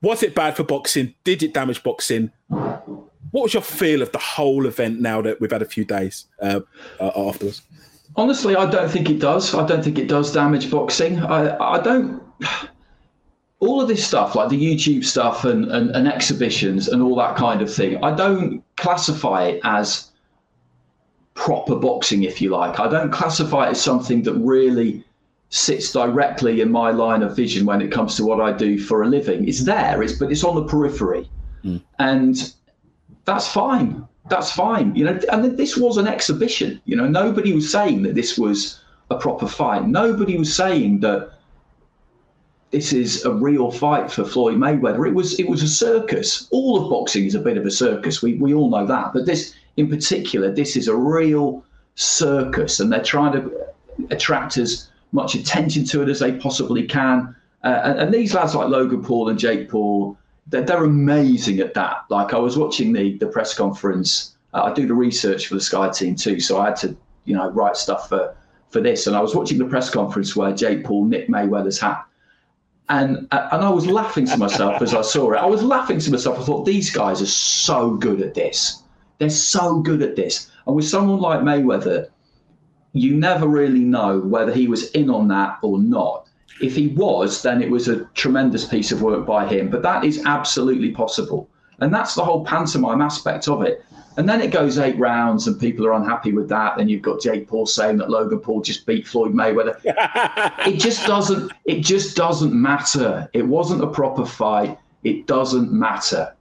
[0.05, 1.15] Was it bad for boxing?
[1.25, 2.31] Did it damage boxing?
[2.49, 6.27] What was your feel of the whole event now that we've had a few days
[6.43, 6.61] uh,
[7.01, 7.63] uh, afterwards?
[8.15, 9.55] Honestly, I don't think it does.
[9.55, 11.21] I don't think it does damage boxing.
[11.21, 12.23] I, I don't.
[13.61, 17.35] All of this stuff, like the YouTube stuff and, and, and exhibitions and all that
[17.35, 20.11] kind of thing, I don't classify it as
[21.33, 22.79] proper boxing, if you like.
[22.79, 25.03] I don't classify it as something that really
[25.51, 29.03] sits directly in my line of vision when it comes to what I do for
[29.03, 29.47] a living.
[29.47, 31.31] It's there, it's but it's on the periphery,
[31.63, 31.79] hmm.
[31.99, 32.53] and
[33.25, 34.07] that's fine.
[34.29, 34.95] That's fine.
[34.95, 36.81] You know, and this was an exhibition.
[36.87, 38.81] You know, nobody was saying that this was
[39.11, 39.87] a proper fight.
[39.87, 41.31] Nobody was saying that
[42.71, 45.07] this is a real fight for Floyd Mayweather.
[45.07, 46.49] It was it was a circus.
[46.51, 48.23] All of boxing is a bit of a circus.
[48.23, 49.13] We we all know that.
[49.13, 51.65] But this in particular, this is a real
[51.95, 53.67] circus, and they're trying to
[54.11, 57.35] attract as much attention to it as they possibly can.
[57.63, 61.73] Uh, and, and these lads like Logan Paul and Jake Paul, they're, they're amazing at
[61.75, 62.05] that.
[62.11, 64.37] Like I was watching the the press conference.
[64.53, 67.35] Uh, I do the research for the Sky team too, so I had to you
[67.35, 68.35] know write stuff for
[68.69, 69.07] for this.
[69.07, 72.05] And I was watching the press conference where Jake Paul nicked Mayweather's hat.
[72.91, 75.39] And, and I was laughing to myself as I saw it.
[75.39, 76.39] I was laughing to myself.
[76.39, 78.83] I thought, these guys are so good at this.
[79.19, 80.51] They're so good at this.
[80.67, 82.09] And with someone like Mayweather,
[82.95, 86.29] you never really know whether he was in on that or not.
[86.61, 89.69] If he was, then it was a tremendous piece of work by him.
[89.69, 91.49] But that is absolutely possible.
[91.81, 93.85] And that's the whole pantomime aspect of it.
[94.17, 96.77] And then it goes eight rounds and people are unhappy with that.
[96.77, 99.81] Then you've got Jake Paul saying that Logan Paul just beat Floyd Mayweather.
[100.67, 103.29] it just doesn't it just doesn't matter.
[103.33, 104.79] It wasn't a proper fight.
[105.03, 106.33] It doesn't matter.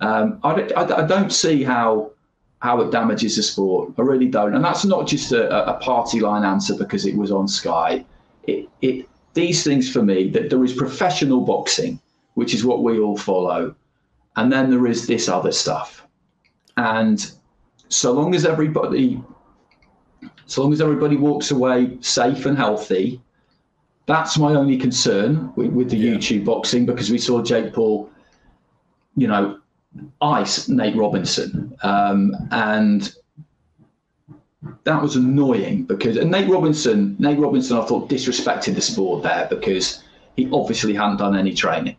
[0.00, 2.12] Um, I, I, I don't see how
[2.60, 3.92] how it damages the sport.
[3.98, 4.54] I really don't.
[4.54, 8.04] And that's not just a, a party line answer because it was on Sky.
[8.44, 12.00] It, it these things for me that there is professional boxing,
[12.34, 13.74] which is what we all follow,
[14.36, 16.06] and then there is this other stuff.
[16.76, 17.30] And
[17.88, 19.22] so long as everybody,
[20.46, 23.20] so long as everybody walks away safe and healthy,
[24.06, 28.10] that's my only concern with, with the YouTube boxing because we saw Jake Paul,
[29.16, 29.60] you know,
[30.20, 33.14] ice Nate Robinson, um, and
[34.84, 40.02] that was annoying because Nate Robinson, Nate Robinson, I thought disrespected the sport there because
[40.36, 41.96] he obviously hadn't done any training.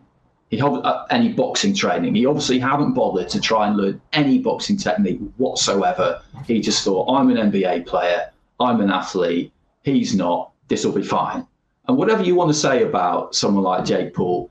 [0.49, 2.15] He had uh, any boxing training.
[2.15, 6.21] He obviously hadn't bothered to try and learn any boxing technique whatsoever.
[6.45, 8.31] He just thought, I'm an NBA player.
[8.59, 9.51] I'm an athlete.
[9.83, 10.51] He's not.
[10.69, 11.45] This will be fine.
[11.87, 14.49] And whatever you want to say about someone like Jake Paul,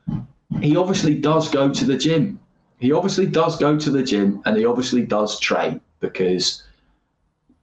[0.61, 2.41] he obviously does go to the gym.
[2.79, 6.63] He obviously does go to the gym and he obviously does train because,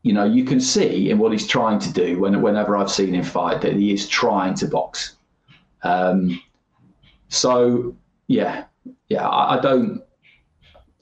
[0.02, 3.14] you know, you can see in what he's trying to do when, whenever I've seen
[3.14, 5.16] him fight that he is trying to box.
[5.84, 6.42] Um,
[7.28, 7.96] so,
[8.28, 8.66] yeah,
[9.10, 10.02] yeah, I, I don't.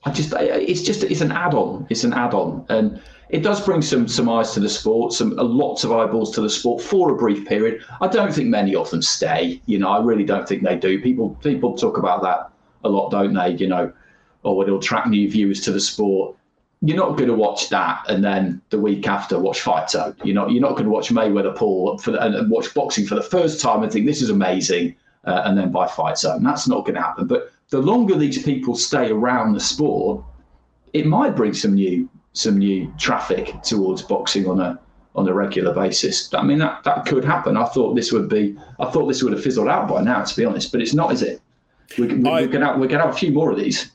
[0.03, 1.85] I just, it's just, it's an add-on.
[1.89, 2.99] It's an add-on, and
[3.29, 6.41] it does bring some some eyes to the sport, some uh, lots of eyeballs to
[6.41, 7.83] the sport for a brief period.
[8.01, 9.61] I don't think many of them stay.
[9.67, 10.99] You know, I really don't think they do.
[11.01, 12.49] People people talk about that
[12.83, 13.51] a lot, don't they?
[13.51, 13.93] You know,
[14.43, 16.35] or it'll attract new viewers to the sport.
[16.83, 20.15] You're not going to watch that and then the week after watch Fight Zone.
[20.23, 20.51] You're not.
[20.51, 23.61] You're not going to watch Mayweather Paul for the, and, watch boxing for the first
[23.61, 26.41] time and think this is amazing, uh, and then buy Fight Zone.
[26.41, 27.27] That's not going to happen.
[27.27, 30.23] But the longer these people stay around the sport,
[30.93, 34.79] it might bring some new some new traffic towards boxing on a
[35.13, 36.33] on a regular basis.
[36.33, 37.57] I mean that that could happen.
[37.57, 40.35] I thought this would be I thought this would have fizzled out by now, to
[40.35, 41.41] be honest, but it's not, is it?
[41.99, 43.91] We, we, I- we're gonna have, we're gonna have a few more of these.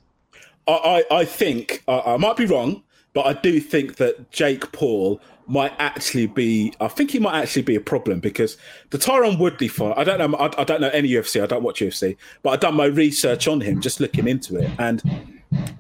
[0.69, 5.73] I, I, think I, might be wrong, but I do think that Jake Paul might
[5.79, 6.73] actually be.
[6.81, 8.57] I think he might actually be a problem because
[8.91, 9.95] the Tyron Woodley fight.
[9.97, 10.37] I don't know.
[10.39, 11.43] I, I don't know any UFC.
[11.43, 14.71] I don't watch UFC, but I've done my research on him, just looking into it.
[14.79, 15.03] And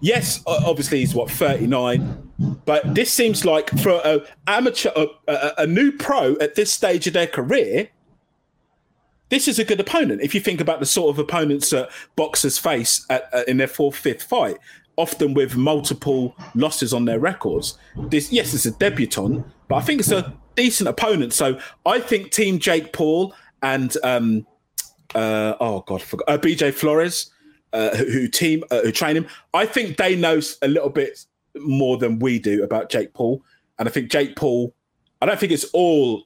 [0.00, 2.30] yes, obviously he's what thirty nine,
[2.64, 7.06] but this seems like for a amateur, a, a, a new pro at this stage
[7.06, 7.88] of their career.
[9.28, 10.22] This is a good opponent.
[10.22, 13.66] If you think about the sort of opponents that boxers face at, uh, in their
[13.66, 14.56] fourth, fifth fight,
[14.96, 17.78] often with multiple losses on their records.
[18.08, 21.32] This, yes, it's a debutant, but I think it's a decent opponent.
[21.32, 24.46] So I think Team Jake Paul and um,
[25.14, 27.30] uh, oh god, I forgot, uh, BJ Flores,
[27.72, 29.26] uh, who, who team uh, who train him.
[29.54, 31.24] I think they know a little bit
[31.56, 33.42] more than we do about Jake Paul,
[33.78, 34.74] and I think Jake Paul.
[35.22, 36.24] I don't think it's all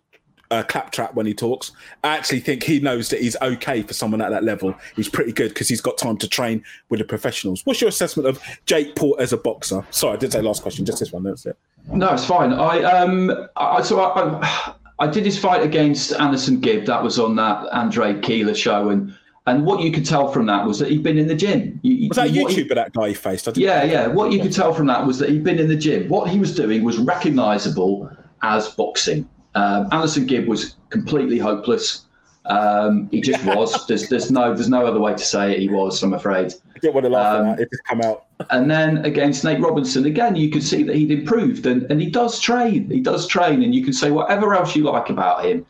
[0.50, 1.72] uh, claptrap when he talks.
[2.04, 4.74] I actually think he knows that he's okay for someone at that level.
[4.96, 7.64] He's pretty good because he's got time to train with the professionals.
[7.64, 9.84] What's your assessment of Jake Paul as a boxer?
[9.90, 11.22] Sorry, I did say last question, just this one.
[11.22, 11.56] That's it.
[11.92, 12.52] No, it's fine.
[12.52, 16.86] I um, I, so I, I, I did his fight against AnEsonGib.
[16.86, 19.14] That was on that Andrade Keeler show, and
[19.46, 21.80] and what you could tell from that was that he'd been in the gym.
[21.82, 23.48] You- Was that he- YouTuber that guy he faced?
[23.48, 24.06] I didn't- Yeah, yeah.
[24.08, 26.08] What you could tell from that was that he'd been in the gym.
[26.08, 28.10] What he was doing was recognisable
[28.42, 29.28] as boxing.
[29.54, 32.06] Um, AnEsonGib was completely hopeless.
[32.46, 33.86] Um, he just was.
[33.88, 35.60] There's, there's no, there's no other way to say it.
[35.60, 36.02] He was.
[36.02, 36.54] I'm afraid.
[36.74, 37.62] I didn't want to laugh Um, at that.
[37.62, 38.24] It just come out.
[38.48, 42.08] And then against Nate Robinson, again, you could see that he'd improved, and, and he
[42.08, 42.88] does train.
[42.90, 45.66] He does train, and you can say whatever else you like about him.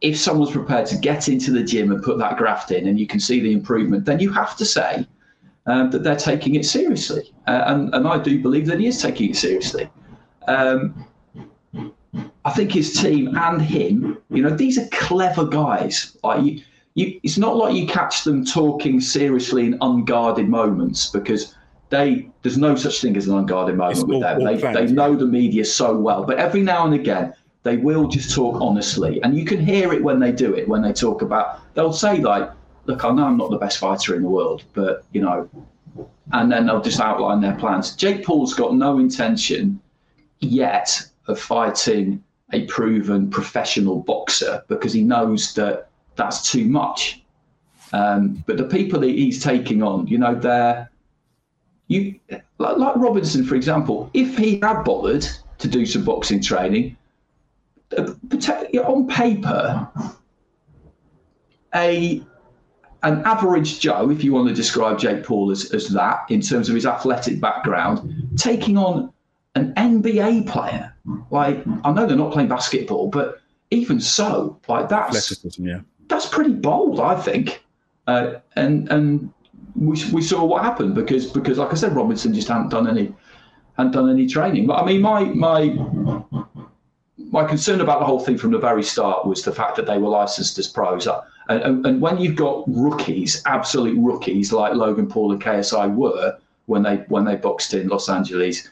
[0.00, 3.06] If someone's prepared to get into the gym and put that graft in, and you
[3.06, 5.06] can see the improvement, then you have to say
[5.66, 7.30] um, that they're taking it seriously.
[7.46, 9.90] Uh, and, and I do believe that he is taking it seriously.
[10.48, 11.04] Um,
[12.44, 16.16] I think his team and him, you know, these are clever guys.
[16.24, 16.62] Like you,
[16.94, 21.54] you, it's not like you catch them talking seriously in unguarded moments because
[21.90, 24.40] they there's no such thing as an unguarded moment It's with all- them.
[24.46, 28.08] all They, they know the media so well, but every now and again they will
[28.08, 30.66] just talk honestly, and you can hear it when they do it.
[30.66, 32.50] When they talk about, they'll say like,
[32.86, 35.46] "Look, I know I'm not the best fighter in the world, but you know,"
[36.32, 37.94] and then they'll just outline their plans.
[37.96, 39.78] Jake Paul's got no intention
[40.38, 47.22] yet of fighting a proven professional boxer because he knows that that's too much.
[47.92, 50.90] Um, but the people that he's taking on, you know, they're
[51.88, 52.20] you
[52.58, 54.10] like, like Robinson, for example.
[54.14, 55.26] If he had bothered
[55.58, 56.96] to do some boxing training,
[57.98, 58.12] uh,
[58.84, 59.88] on paper,
[61.74, 62.22] a
[63.02, 66.68] an average Joe, if you want to describe Jake Paul as, as that in terms
[66.68, 69.12] of his athletic background, taking on
[69.54, 70.94] an NBA player.
[71.30, 73.40] Like I know they're not playing basketball, but
[73.70, 75.80] even so, like that's yeah.
[76.08, 77.64] that's pretty bold, I think.
[78.06, 79.32] Uh, and and
[79.74, 83.14] we, we saw what happened because because like I said, Robinson just hadn't done any
[83.76, 84.66] hadn't done any training.
[84.66, 85.76] But I mean, my my
[87.16, 89.98] my concern about the whole thing from the very start was the fact that they
[89.98, 91.06] were licensed as pros.
[91.06, 95.92] Uh, And, and, and when you've got rookies, absolute rookies like Logan Paul and KSI
[95.94, 98.68] were when they when they boxed in Los Angeles,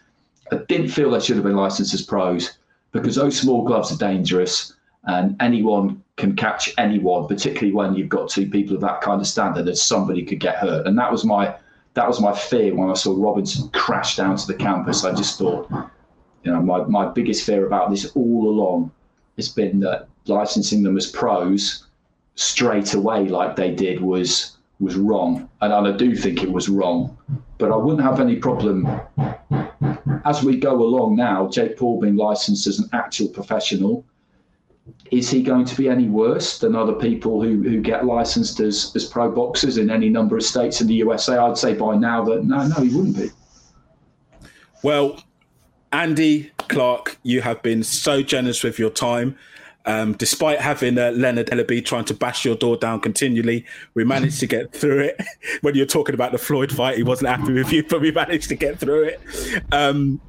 [0.52, 2.58] I didn't feel they should have been licensed as pros
[2.92, 4.74] because those small gloves are dangerous
[5.04, 9.26] and anyone can catch anyone, particularly when you've got two people of that kind of
[9.26, 10.86] standard that somebody could get hurt.
[10.86, 11.54] And that was my
[11.94, 15.04] that was my fear when I saw Robinson crash down to the campus.
[15.04, 15.68] I just thought,
[16.44, 18.92] you know, my, my biggest fear about this all along
[19.36, 21.86] has been that licensing them as pros
[22.36, 25.48] straight away like they did was was wrong.
[25.60, 27.16] And I do think it was wrong.
[27.58, 28.86] But I wouldn't have any problem
[30.24, 34.04] as we go along now, Jake Paul being licensed as an actual professional,
[35.10, 38.92] is he going to be any worse than other people who, who get licensed as,
[38.94, 41.36] as pro boxers in any number of states in the USA?
[41.36, 43.30] I'd say by now that no, no, he wouldn't be.
[44.82, 45.22] Well,
[45.92, 49.36] Andy Clarke, you have been so generous with your time.
[49.88, 53.64] Um, despite having uh, Leonard Ellerbe trying to bash your door down continually,
[53.94, 55.20] we managed to get through it.
[55.62, 58.48] when you're talking about the Floyd fight, he wasn't happy with you, but we managed
[58.50, 59.20] to get through it.
[59.72, 60.20] Um,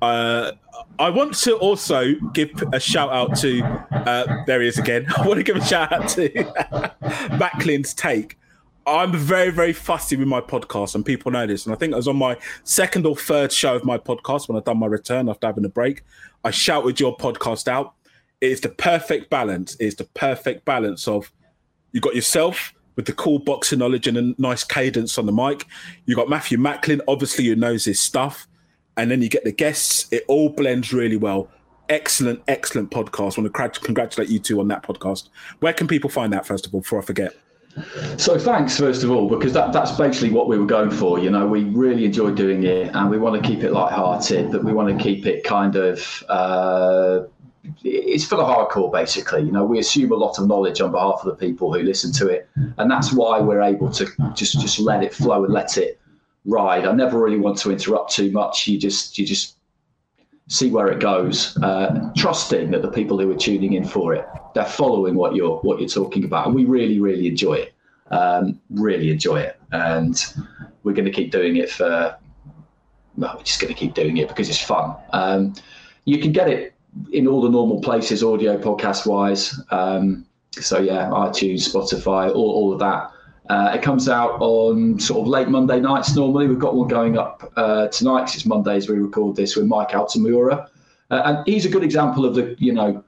[0.00, 0.50] Uh,
[0.98, 5.06] I want to also give a shout out to uh, there he is again.
[5.16, 6.28] I want to give a shout out to
[7.38, 8.36] Macklin's take.
[8.84, 11.66] I'm very, very fussy with my podcast, and people know this.
[11.66, 14.58] And I think I was on my second or third show of my podcast when
[14.58, 16.02] I done my return after having a break.
[16.42, 17.94] I shouted your podcast out.
[18.42, 19.76] It's the perfect balance.
[19.78, 21.32] It's the perfect balance of
[21.92, 25.64] you got yourself with the cool boxing knowledge and a nice cadence on the mic.
[26.06, 28.48] You got Matthew Macklin, obviously who knows his stuff,
[28.96, 30.08] and then you get the guests.
[30.10, 31.48] It all blends really well.
[31.88, 33.38] Excellent, excellent podcast.
[33.38, 35.28] I want to congratulate you two on that podcast.
[35.60, 37.36] Where can people find that first of all, before I forget?
[38.18, 41.18] So thanks first of all because that, that's basically what we were going for.
[41.18, 44.64] You know, we really enjoy doing it and we want to keep it light-hearted, but
[44.64, 47.20] we want to keep it kind of uh,
[47.84, 49.42] it's for the hardcore basically.
[49.42, 52.12] You know, we assume a lot of knowledge on behalf of the people who listen
[52.14, 52.48] to it,
[52.78, 56.00] and that's why we're able to just just let it flow and let it
[56.44, 56.86] ride.
[56.86, 58.66] I never really want to interrupt too much.
[58.66, 59.56] You just you just
[60.48, 64.26] see where it goes, uh, trusting that the people who are tuning in for it,
[64.54, 67.74] they're following what you're what you're talking about, and we really really enjoy it.
[68.10, 70.22] Um, really enjoy it, and
[70.82, 72.16] we're going to keep doing it for.
[73.14, 74.96] Well, we're just going to keep doing it because it's fun.
[75.12, 75.54] Um,
[76.06, 76.71] you can get it
[77.12, 79.60] in all the normal places, audio podcast wise.
[79.70, 83.10] Um, so yeah, iTunes, Spotify, all, all of that.
[83.50, 86.46] Uh, it comes out on sort of late Monday nights normally.
[86.46, 89.90] We've got one going up uh, tonight because it's Mondays we record this with Mike
[89.90, 90.68] Altamura.
[91.10, 93.02] Uh, and he's a good example of the, you know,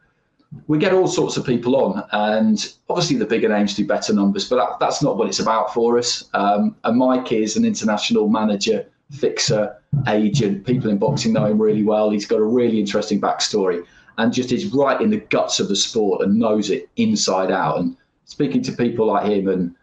[0.67, 4.49] we get all sorts of people on, and obviously the bigger names do better numbers,
[4.49, 6.29] but that, that's not what it's about for us.
[6.35, 9.77] Um, and Mike is an international manager, fixer,
[10.09, 10.67] agent.
[10.67, 12.11] People in boxing know him really well.
[12.11, 13.85] He's got a really interesting backstory
[14.19, 17.79] and just is right in the guts of the sport and knows it inside out.
[17.79, 19.75] And speaking to people like him and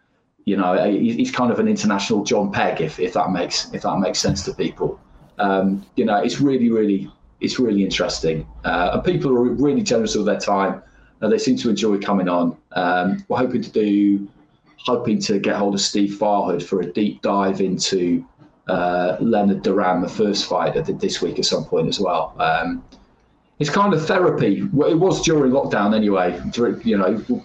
[0.44, 3.98] you know, he's kind of an international Jon Pegg, if, if that makes if that
[3.98, 4.98] makes sense to people.
[5.38, 7.08] Um, you know, it's really, really,
[7.40, 10.82] it's really interesting, uh, and people are really generous with their time.
[11.20, 12.56] and they seem to enjoy coming on.
[12.72, 14.28] Um, we're hoping to do,
[14.78, 18.26] hoping to get hold of Steve Farhood for a deep dive into
[18.68, 22.34] uh, Leonard Duran, the first fight I did this week at some point as well.
[22.38, 22.84] Um,
[23.58, 24.58] it's kind of therapy.
[24.58, 26.40] It was during lockdown anyway.
[26.50, 27.42] During, you know,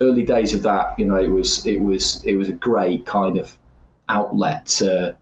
[0.00, 3.38] early days of that, you know, it was it was it was a great kind
[3.38, 3.56] of
[4.08, 5.16] outlet to,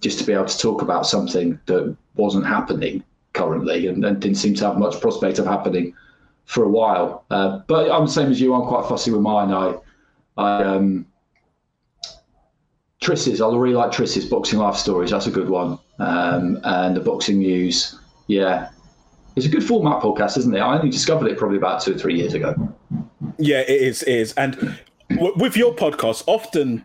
[0.00, 3.02] just to be able to talk about something that wasn't happening
[3.32, 5.94] currently and, and didn't seem to have much prospect of happening
[6.44, 7.24] for a while.
[7.30, 8.52] Uh, but I'm the same as you.
[8.54, 9.52] I'm quite fussy with mine.
[9.52, 9.74] I,
[10.36, 11.06] I um,
[13.02, 13.40] Tris's.
[13.40, 15.10] I really like Tris's boxing life stories.
[15.10, 15.78] That's a good one.
[15.98, 17.98] Um, and the boxing news.
[18.28, 18.70] Yeah,
[19.36, 20.60] it's a good format podcast, isn't it?
[20.60, 22.54] I only discovered it probably about two or three years ago.
[23.38, 24.02] Yeah, it is.
[24.02, 24.32] It is.
[24.34, 24.78] And
[25.10, 26.84] w- with your podcast, often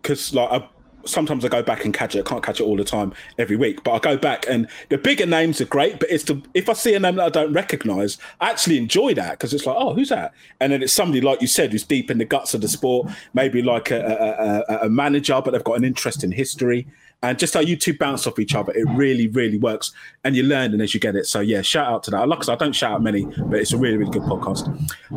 [0.00, 0.68] because like I,
[1.06, 2.26] sometimes I go back and catch it.
[2.26, 4.98] I can't catch it all the time every week, but I go back and the
[4.98, 6.00] bigger names are great.
[6.00, 9.14] But it's the if I see a name that I don't recognise, I actually enjoy
[9.14, 10.32] that because it's like, oh, who's that?
[10.60, 13.10] And then it's somebody like you said who's deep in the guts of the sport,
[13.34, 16.86] maybe like a, a, a, manager, but they've got an interest in history
[17.22, 19.92] and just how you two bounce off each other, it really, really works.
[20.24, 21.26] And you learn and as you get it.
[21.26, 22.28] So yeah, shout out to that.
[22.28, 24.68] Like I, said, I don't shout out many, but it's a really, really good podcast.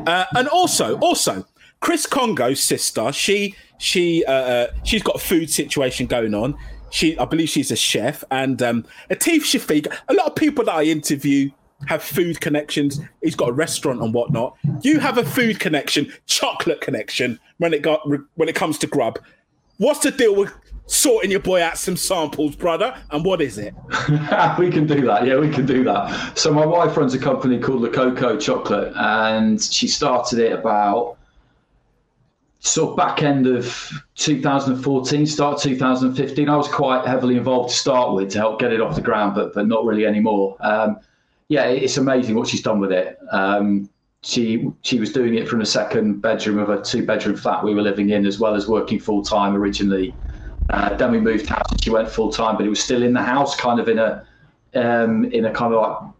[0.08, 1.46] Uh, and also, also,
[1.82, 6.58] Chris Kongo's sister, she she uh, uh, she's got a food situation going on.
[6.92, 9.96] She, I believe, she's a chef, and um, Atif Shafiq.
[10.08, 11.52] A lot of people that I interview
[11.88, 13.00] have food connections.
[13.22, 14.58] He's got a restaurant and whatnot.
[14.82, 19.20] You have a food connection, chocolate connection when it got when it comes to grub.
[19.78, 20.52] What's the deal with
[20.90, 22.98] sorting your boy out some samples, brother.
[23.12, 23.74] And what is it?
[24.60, 25.26] we can do that.
[25.26, 26.38] Yeah, we can do that.
[26.38, 31.18] So my wife runs a company called La Coco Chocolate, and she started it about
[32.60, 36.50] sort of back end of 2014, start 2015.
[36.50, 39.36] I was quite heavily involved to start with to help get it off the ground,
[39.36, 40.58] but but not really anymore.
[40.60, 41.00] Um,
[41.48, 43.18] yeah, it's amazing what she's done with it.
[43.32, 43.90] Um,
[44.24, 47.74] she she was doing it from the second bedroom of a two bedroom flat we
[47.74, 50.16] were living in, as well as working full time originally
[50.70, 53.14] uh, then we moved house and she went full time, but it was still in
[53.14, 54.24] the house, kind of in a
[54.76, 56.14] um, in a kind of like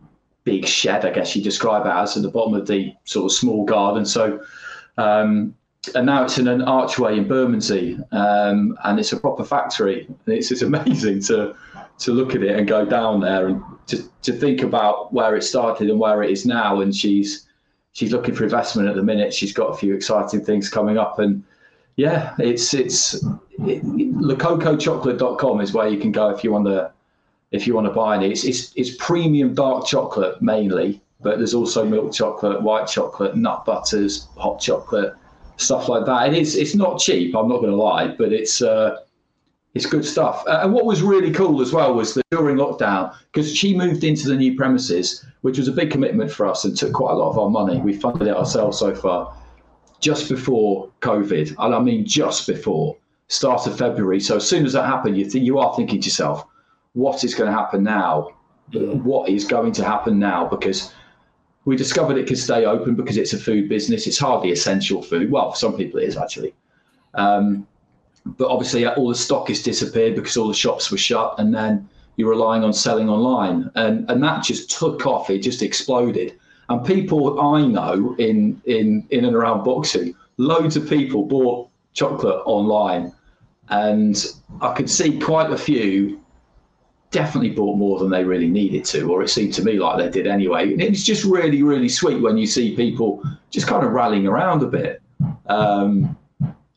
[0.44, 3.38] big shed, I guess you describe it as, at the bottom of the sort of
[3.38, 4.06] small garden.
[4.06, 4.44] So,
[4.98, 5.54] um,
[5.96, 10.08] and now it's in an archway in Bermondsey, um, and it's a proper factory.
[10.26, 11.56] It's it's amazing to
[12.00, 15.44] to look at it and go down there and to, to think about where it
[15.44, 16.82] started and where it is now.
[16.82, 17.48] And she's
[17.94, 19.34] she's looking for investment at the minute.
[19.34, 21.44] She's got a few exciting things coming up, and
[21.96, 23.16] yeah, it's it's
[23.60, 23.84] it,
[25.62, 26.92] is where you can go if you want to
[27.52, 28.32] if you want to buy any.
[28.32, 33.66] It's, it's it's premium dark chocolate mainly, but there's also milk chocolate, white chocolate, nut
[33.66, 35.14] butters, hot chocolate,
[35.60, 36.34] stuff like that.
[36.34, 37.36] It is it's not cheap.
[37.36, 38.98] I'm not going to lie, but it's uh,
[39.76, 40.44] it's good stuff.
[40.48, 44.04] Uh, and what was really cool as well was that during lockdown, because she moved
[44.04, 47.16] into the new premises, which was a big commitment for us and took quite a
[47.16, 47.80] lot of our money.
[47.80, 49.36] We funded it ourselves so far,
[50.00, 54.20] just before COVID, and I mean just before start of February.
[54.20, 56.46] So as soon as that happened, you think you are thinking to yourself,
[56.94, 58.36] what is going to happen now?
[58.72, 60.48] What is going to happen now?
[60.48, 60.94] Because
[61.70, 64.08] we discovered it could stay open because it's a food business.
[64.08, 65.30] It's hardly essential food.
[65.30, 66.56] Well, for some people it is actually.
[67.14, 67.68] Um,
[68.26, 71.88] but obviously all the stock has disappeared because all the shops were shut and then
[72.16, 76.38] you're relying on selling online and and that just took off it just exploded
[76.68, 82.42] and people i know in in in and around boxing loads of people bought chocolate
[82.46, 83.14] online
[83.70, 86.19] and i could see quite a few
[87.12, 90.10] definitely bought more than they really needed to or it seemed to me like they
[90.10, 93.92] did anyway and it's just really really sweet when you see people just kind of
[93.92, 95.02] rallying around a bit
[95.48, 96.16] um,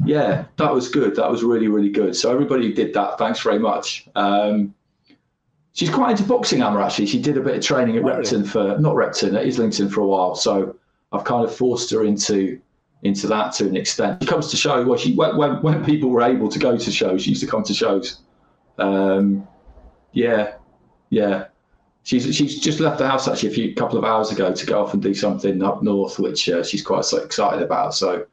[0.04, 1.14] yeah, that was good.
[1.16, 2.16] That was really, really good.
[2.16, 4.09] So everybody who did that, thanks very much.
[4.14, 4.74] Um,
[5.74, 6.82] she's quite into boxing, Emma.
[6.82, 10.00] Actually, she did a bit of training at Repton for not Repton at Islington for
[10.00, 10.34] a while.
[10.34, 10.76] So
[11.12, 12.60] I've kind of forced her into
[13.02, 14.22] into that to an extent.
[14.22, 16.90] She comes to show well, she when, when when people were able to go to
[16.90, 18.20] shows, she used to come to shows.
[18.78, 19.46] Um,
[20.12, 20.55] yeah,
[21.10, 21.47] yeah.
[22.05, 24.82] She's she's just left the house actually a few couple of hours ago to go
[24.82, 27.94] off and do something up north, which uh, she's quite so excited about.
[27.94, 28.26] So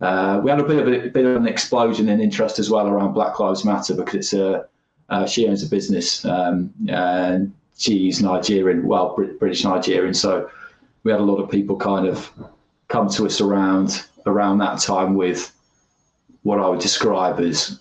[0.00, 2.88] uh, we had a bit of a bit of an explosion in interest as well
[2.88, 4.66] around Black Lives Matter because it's a
[5.08, 10.50] uh, she owns a business um, and she's Nigerian, well British Nigerian, so
[11.04, 12.30] we had a lot of people kind of
[12.88, 15.52] come to us around around that time with
[16.42, 17.78] what I would describe as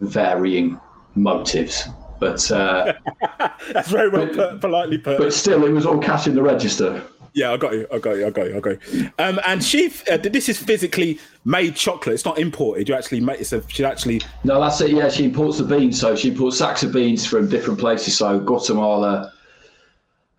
[0.00, 0.80] varying
[1.14, 1.88] motives.
[2.20, 2.94] But uh,
[3.72, 5.18] That's very well But- put, politely put.
[5.18, 7.02] but still, it was all cash in the register.
[7.36, 7.84] Yeah, I got you.
[7.92, 8.26] I got you.
[8.26, 8.56] I got you.
[8.56, 9.10] I got you.
[9.18, 12.14] Um, and she, uh, this is physically made chocolate.
[12.14, 12.88] It's not imported.
[12.88, 13.40] You actually make.
[13.40, 14.22] It's a, she actually.
[14.44, 14.92] No, that's it.
[14.92, 15.98] Yeah, she imports the beans.
[15.98, 18.16] So she imports sacks of beans from different places.
[18.16, 19.32] So Guatemala,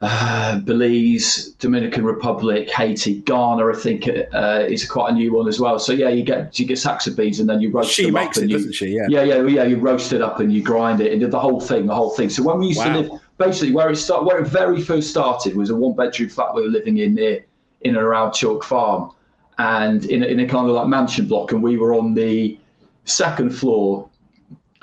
[0.01, 3.65] uh, Belize, Dominican Republic, Haiti, Ghana.
[3.65, 5.80] I think uh, is quite a new one as well.
[5.80, 8.13] So yeah, you get you get sacks of beans and then you roast She them
[8.13, 8.43] makes up.
[8.43, 8.88] it, you, doesn't she?
[8.88, 9.07] Yeah.
[9.09, 9.63] Yeah, yeah, yeah.
[9.63, 12.30] You roast it up and you grind it and the whole thing, the whole thing.
[12.30, 12.93] So when we used Wow.
[12.93, 16.53] to live, basically where it start, where it very first started was a one-bedroom flat
[16.53, 17.45] we were living in near
[17.81, 19.11] in and around Chalk Farm,
[19.59, 22.57] and in a, in a kind of like mansion block, and we were on the
[23.05, 24.09] second floor.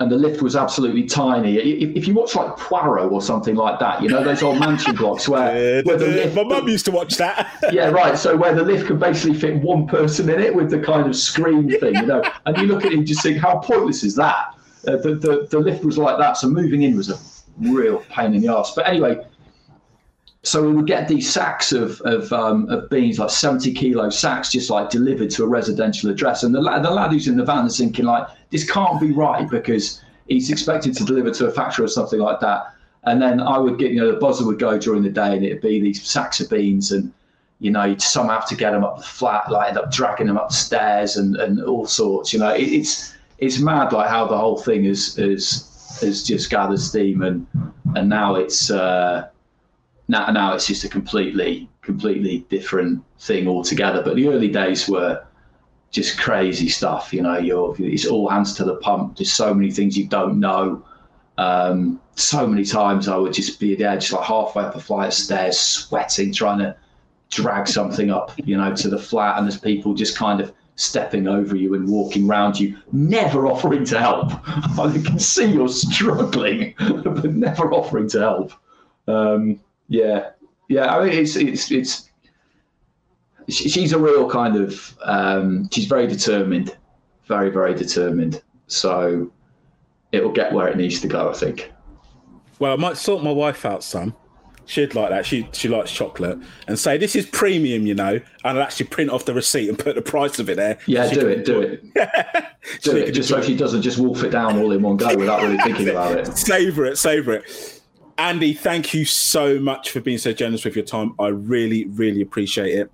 [0.03, 1.55] And the lift was absolutely tiny.
[1.55, 4.97] If, if you watch like Poirot or something like that, you know those old mansion
[4.97, 7.49] blocks where, where the lift, My mum used to watch that.
[7.71, 8.17] yeah, right.
[8.17, 11.15] So where the lift could basically fit one person in it with the kind of
[11.15, 14.13] screen thing, you know, and you look at it and just think, how pointless is
[14.17, 14.57] that?
[14.85, 17.17] Uh, the, the the lift was like that, so moving in was a
[17.61, 18.75] real pain in the ass.
[18.75, 19.25] But anyway,
[20.43, 24.51] so we would get these sacks of of, um, of beans, like seventy kilo sacks,
[24.51, 27.45] just like delivered to a residential address, and the lad, the lad who's in the
[27.45, 31.51] van is thinking like, this can't be right because he's expected to deliver to a
[31.51, 32.73] factory or something like that.
[33.05, 35.45] And then I would get, you know, the buzzer would go during the day, and
[35.45, 37.11] it'd be these sacks of beans, and
[37.59, 40.27] you know, you'd somehow have to get them up the flat, like end up dragging
[40.27, 42.33] them upstairs and, and all sorts.
[42.33, 46.49] You know, it, it's it's mad, like how the whole thing is is has just
[46.49, 47.47] gathered steam, and
[47.95, 49.27] and now it's uh,
[50.07, 54.01] now now it's just a completely completely different thing altogether.
[54.01, 55.23] But the early days were
[55.91, 57.13] just crazy stuff.
[57.13, 59.17] You know, you're it's all hands to the pump.
[59.17, 60.83] There's so many things you don't know.
[61.37, 65.07] Um, so many times I would just be there, just like halfway up a flight
[65.07, 66.75] of stairs, sweating, trying to
[67.29, 71.27] drag something up, you know, to the flat, and there's people just kind of stepping
[71.27, 74.31] over you and walking round you, never offering to help.
[74.47, 78.53] I can see you're struggling, but never offering to help.
[79.07, 79.59] Um,
[79.93, 80.31] yeah,
[80.69, 80.95] yeah.
[80.95, 82.09] I mean, it's it's it's.
[83.47, 84.97] She's a real kind of.
[85.03, 86.75] Um, she's very determined,
[87.27, 88.41] very very determined.
[88.67, 89.31] So
[90.11, 91.29] it will get where it needs to go.
[91.29, 91.71] I think.
[92.57, 94.15] Well, I might sort my wife out some.
[94.65, 95.27] She'd like that.
[95.27, 98.13] She she likes chocolate, and say this is premium, you know.
[98.13, 100.79] And I'll actually print off the receipt and put the price of it there.
[100.87, 101.83] Yeah, do it, do it,
[102.81, 103.11] do it.
[103.11, 105.89] Just so she doesn't just wolf it down all in one go without really thinking
[105.89, 106.35] about it.
[106.35, 107.72] savor it, savor it.
[108.17, 111.15] Andy, thank you so much for being so generous with your time.
[111.19, 112.91] I really, really appreciate it.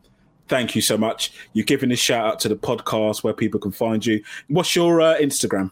[0.47, 1.33] Thank you so much.
[1.53, 4.23] You're giving a shout out to the podcast where people can find you.
[4.47, 5.71] What's your uh, Instagram?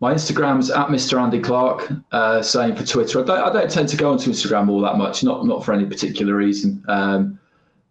[0.00, 1.20] My Instagram's at Mr.
[1.20, 1.92] Andy Clarke.
[2.10, 3.20] Uh, same for Twitter.
[3.20, 5.72] I don't, I don't tend to go onto Instagram all that much, not not for
[5.72, 6.84] any particular reason.
[6.88, 7.38] Um,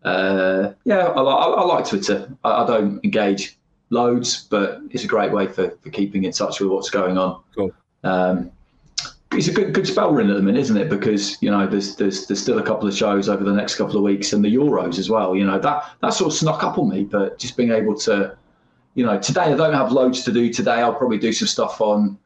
[0.03, 2.29] uh, yeah, I, I, I like Twitter.
[2.43, 3.57] I, I don't engage
[3.91, 7.41] loads, but it's a great way for, for keeping in touch with what's going on.
[7.55, 7.71] Cool.
[8.03, 8.51] Um,
[9.33, 10.89] it's a good good spell we're in at the minute, isn't it?
[10.89, 13.95] Because you know there's there's there's still a couple of shows over the next couple
[13.95, 15.35] of weeks and the Euros as well.
[15.35, 18.37] You know that that sort of snuck up on me, but just being able to,
[18.95, 20.51] you know, today I don't have loads to do.
[20.51, 22.17] Today I'll probably do some stuff on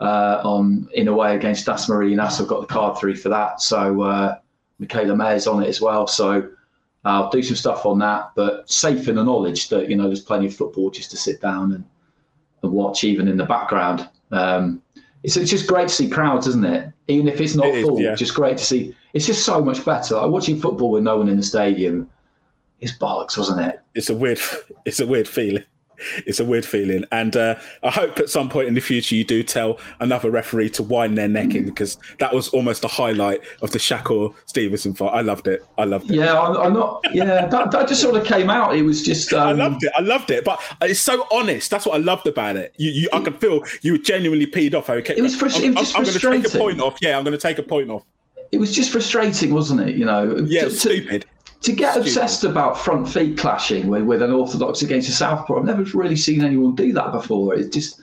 [0.00, 2.40] uh, on Inoue against Dasmarinas.
[2.40, 3.60] I've got the card through for that.
[3.62, 4.38] So uh,
[4.80, 6.06] Mikaela Mayer's on it as well.
[6.08, 6.50] So
[7.04, 10.20] I'll do some stuff on that, but safe in the knowledge that you know there's
[10.20, 11.84] plenty of football just to sit down and,
[12.64, 14.08] and watch, even in the background.
[14.30, 14.82] Um,
[15.22, 16.92] it's, it's just great to see crowds, isn't it?
[17.08, 18.14] Even if it's not It is, full, yeah.
[18.14, 18.94] just great to see.
[19.12, 20.16] It's just so much better.
[20.16, 22.08] Like watching football with no one in the stadium
[22.80, 23.80] is bollocks, wasn't it?
[23.94, 24.38] it's a weird
[24.84, 25.64] it's a weird feeling
[26.26, 29.24] it's a weird feeling and uh, i hope at some point in the future you
[29.24, 33.40] do tell another referee to wind their neck in because that was almost a highlight
[33.62, 37.00] of the shakur stevenson fight i loved it i loved it Yeah, I'm, I'm not.
[37.12, 38.74] Yeah, that, that just sort of came out.
[38.76, 39.32] It was just.
[39.32, 39.92] Um, I loved it.
[39.96, 41.70] I loved it, but it's so honest.
[41.70, 42.74] That's what I loved about it.
[42.76, 44.90] You, you I could feel you were genuinely peed off.
[44.90, 46.60] Okay, It was frus- it was just I'm, going to take a frustrating.
[46.60, 46.98] point off.
[47.00, 48.04] Yeah, I'm going to take a point off.
[48.52, 49.96] It was just frustrating, wasn't it?
[49.96, 50.36] You know.
[50.46, 51.26] Yeah, to- stupid.
[51.62, 52.06] To get Stupid.
[52.06, 56.16] obsessed about front feet clashing with, with an orthodox against a southpaw, I've never really
[56.16, 57.54] seen anyone do that before.
[57.54, 58.02] It's just,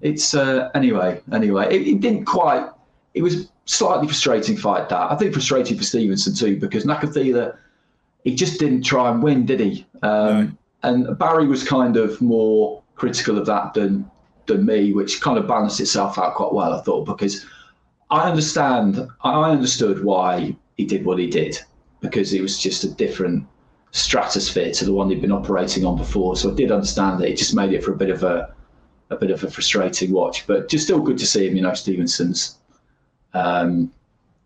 [0.00, 1.74] it's uh, anyway, anyway.
[1.74, 2.68] It, it didn't quite.
[3.14, 5.10] It was slightly frustrating fight that.
[5.10, 7.56] I think frustrating for Stevenson too because Nakathila,
[8.24, 9.86] he just didn't try and win, did he?
[10.02, 14.08] Um, And Barry was kind of more critical of that than
[14.46, 17.44] than me, which kind of balanced itself out quite well, I thought, because
[18.10, 21.58] I understand, I understood why he did what he did
[22.10, 23.46] because it was just a different
[23.92, 26.36] stratosphere to the one he'd been operating on before.
[26.36, 27.28] So I did understand that.
[27.30, 28.52] It just made it for a bit of a
[29.10, 31.54] a bit of a frustrating watch, but just still good to see him.
[31.56, 32.56] You know, Stevenson's
[33.34, 33.92] um,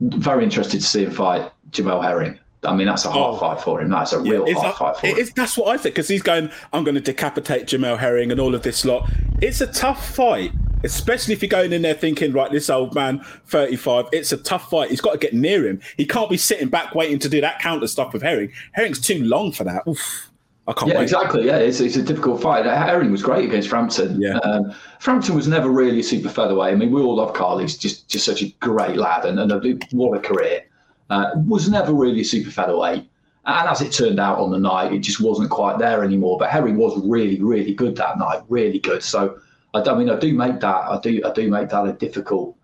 [0.00, 2.38] very interested to see him fight Jamel Herring.
[2.62, 3.38] I mean, that's a hard Oh.
[3.38, 3.88] fight for him.
[3.88, 5.26] That's a real hard fight for him.
[5.34, 6.50] that's what I think because he's going.
[6.74, 9.08] I'm going to decapitate Jamel Herring and all of this lot.
[9.40, 10.52] It's a tough fight,
[10.84, 14.06] especially if you're going in there thinking, right, this old man, 35.
[14.12, 14.90] It's a tough fight.
[14.90, 15.80] He's got to get near him.
[15.96, 18.52] He can't be sitting back waiting to do that counter stuff with Herring.
[18.72, 19.86] Herring's too long for that.
[19.86, 20.30] Oof,
[20.66, 21.02] I can't Yeah, wait.
[21.04, 21.46] exactly.
[21.46, 22.64] Yeah, it's, it's a difficult fight.
[22.64, 24.20] Herring was great against Frampton.
[24.20, 24.38] Yeah.
[24.38, 26.72] Um, Frampton was never really a super featherweight.
[26.72, 27.58] I mean, we all love Carl.
[27.58, 30.64] He's just just such a great lad and, and a, what a career.
[31.10, 33.04] Uh, was never really a super featherweight.
[33.46, 36.38] And as it turned out on the night, it just wasn't quite there anymore.
[36.38, 38.42] But Herring was really, really good that night.
[38.48, 39.02] Really good.
[39.02, 39.40] So,
[39.74, 40.76] I, I mean, I do make that.
[40.76, 41.22] I do.
[41.24, 42.56] I do make that a difficult,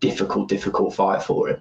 [0.00, 1.60] difficult, difficult fight for him.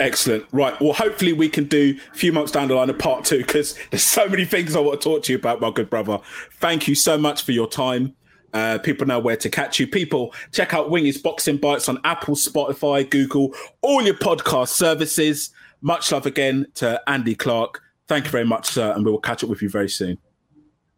[0.00, 0.44] Excellent.
[0.52, 0.78] Right.
[0.80, 3.78] Well, hopefully we can do a few months down the line a part two because
[3.90, 6.18] there's so many things I want to talk to you about, my good brother.
[6.54, 8.14] Thank you so much for your time.
[8.52, 9.86] Uh, people know where to catch you.
[9.86, 15.50] People, check out Wingy's Boxing Bites on Apple, Spotify, Google, all your podcast services.
[15.80, 17.80] Much love again to Andy Clarke.
[18.08, 20.18] Thank you very much, sir, and we will catch up with you very soon.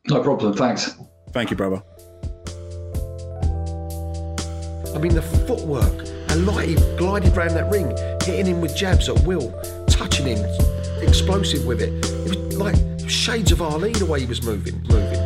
[0.09, 0.55] No problem.
[0.55, 0.97] Thanks.
[1.33, 1.83] Thank you, brother.
[4.95, 7.91] I mean, the footwork, and he glided round that ring,
[8.23, 9.53] hitting him with jabs at will,
[9.89, 10.39] touching him,
[11.03, 11.93] explosive with it.
[12.05, 12.77] It was like
[13.09, 15.24] shades of Ali the way he was moving, moving.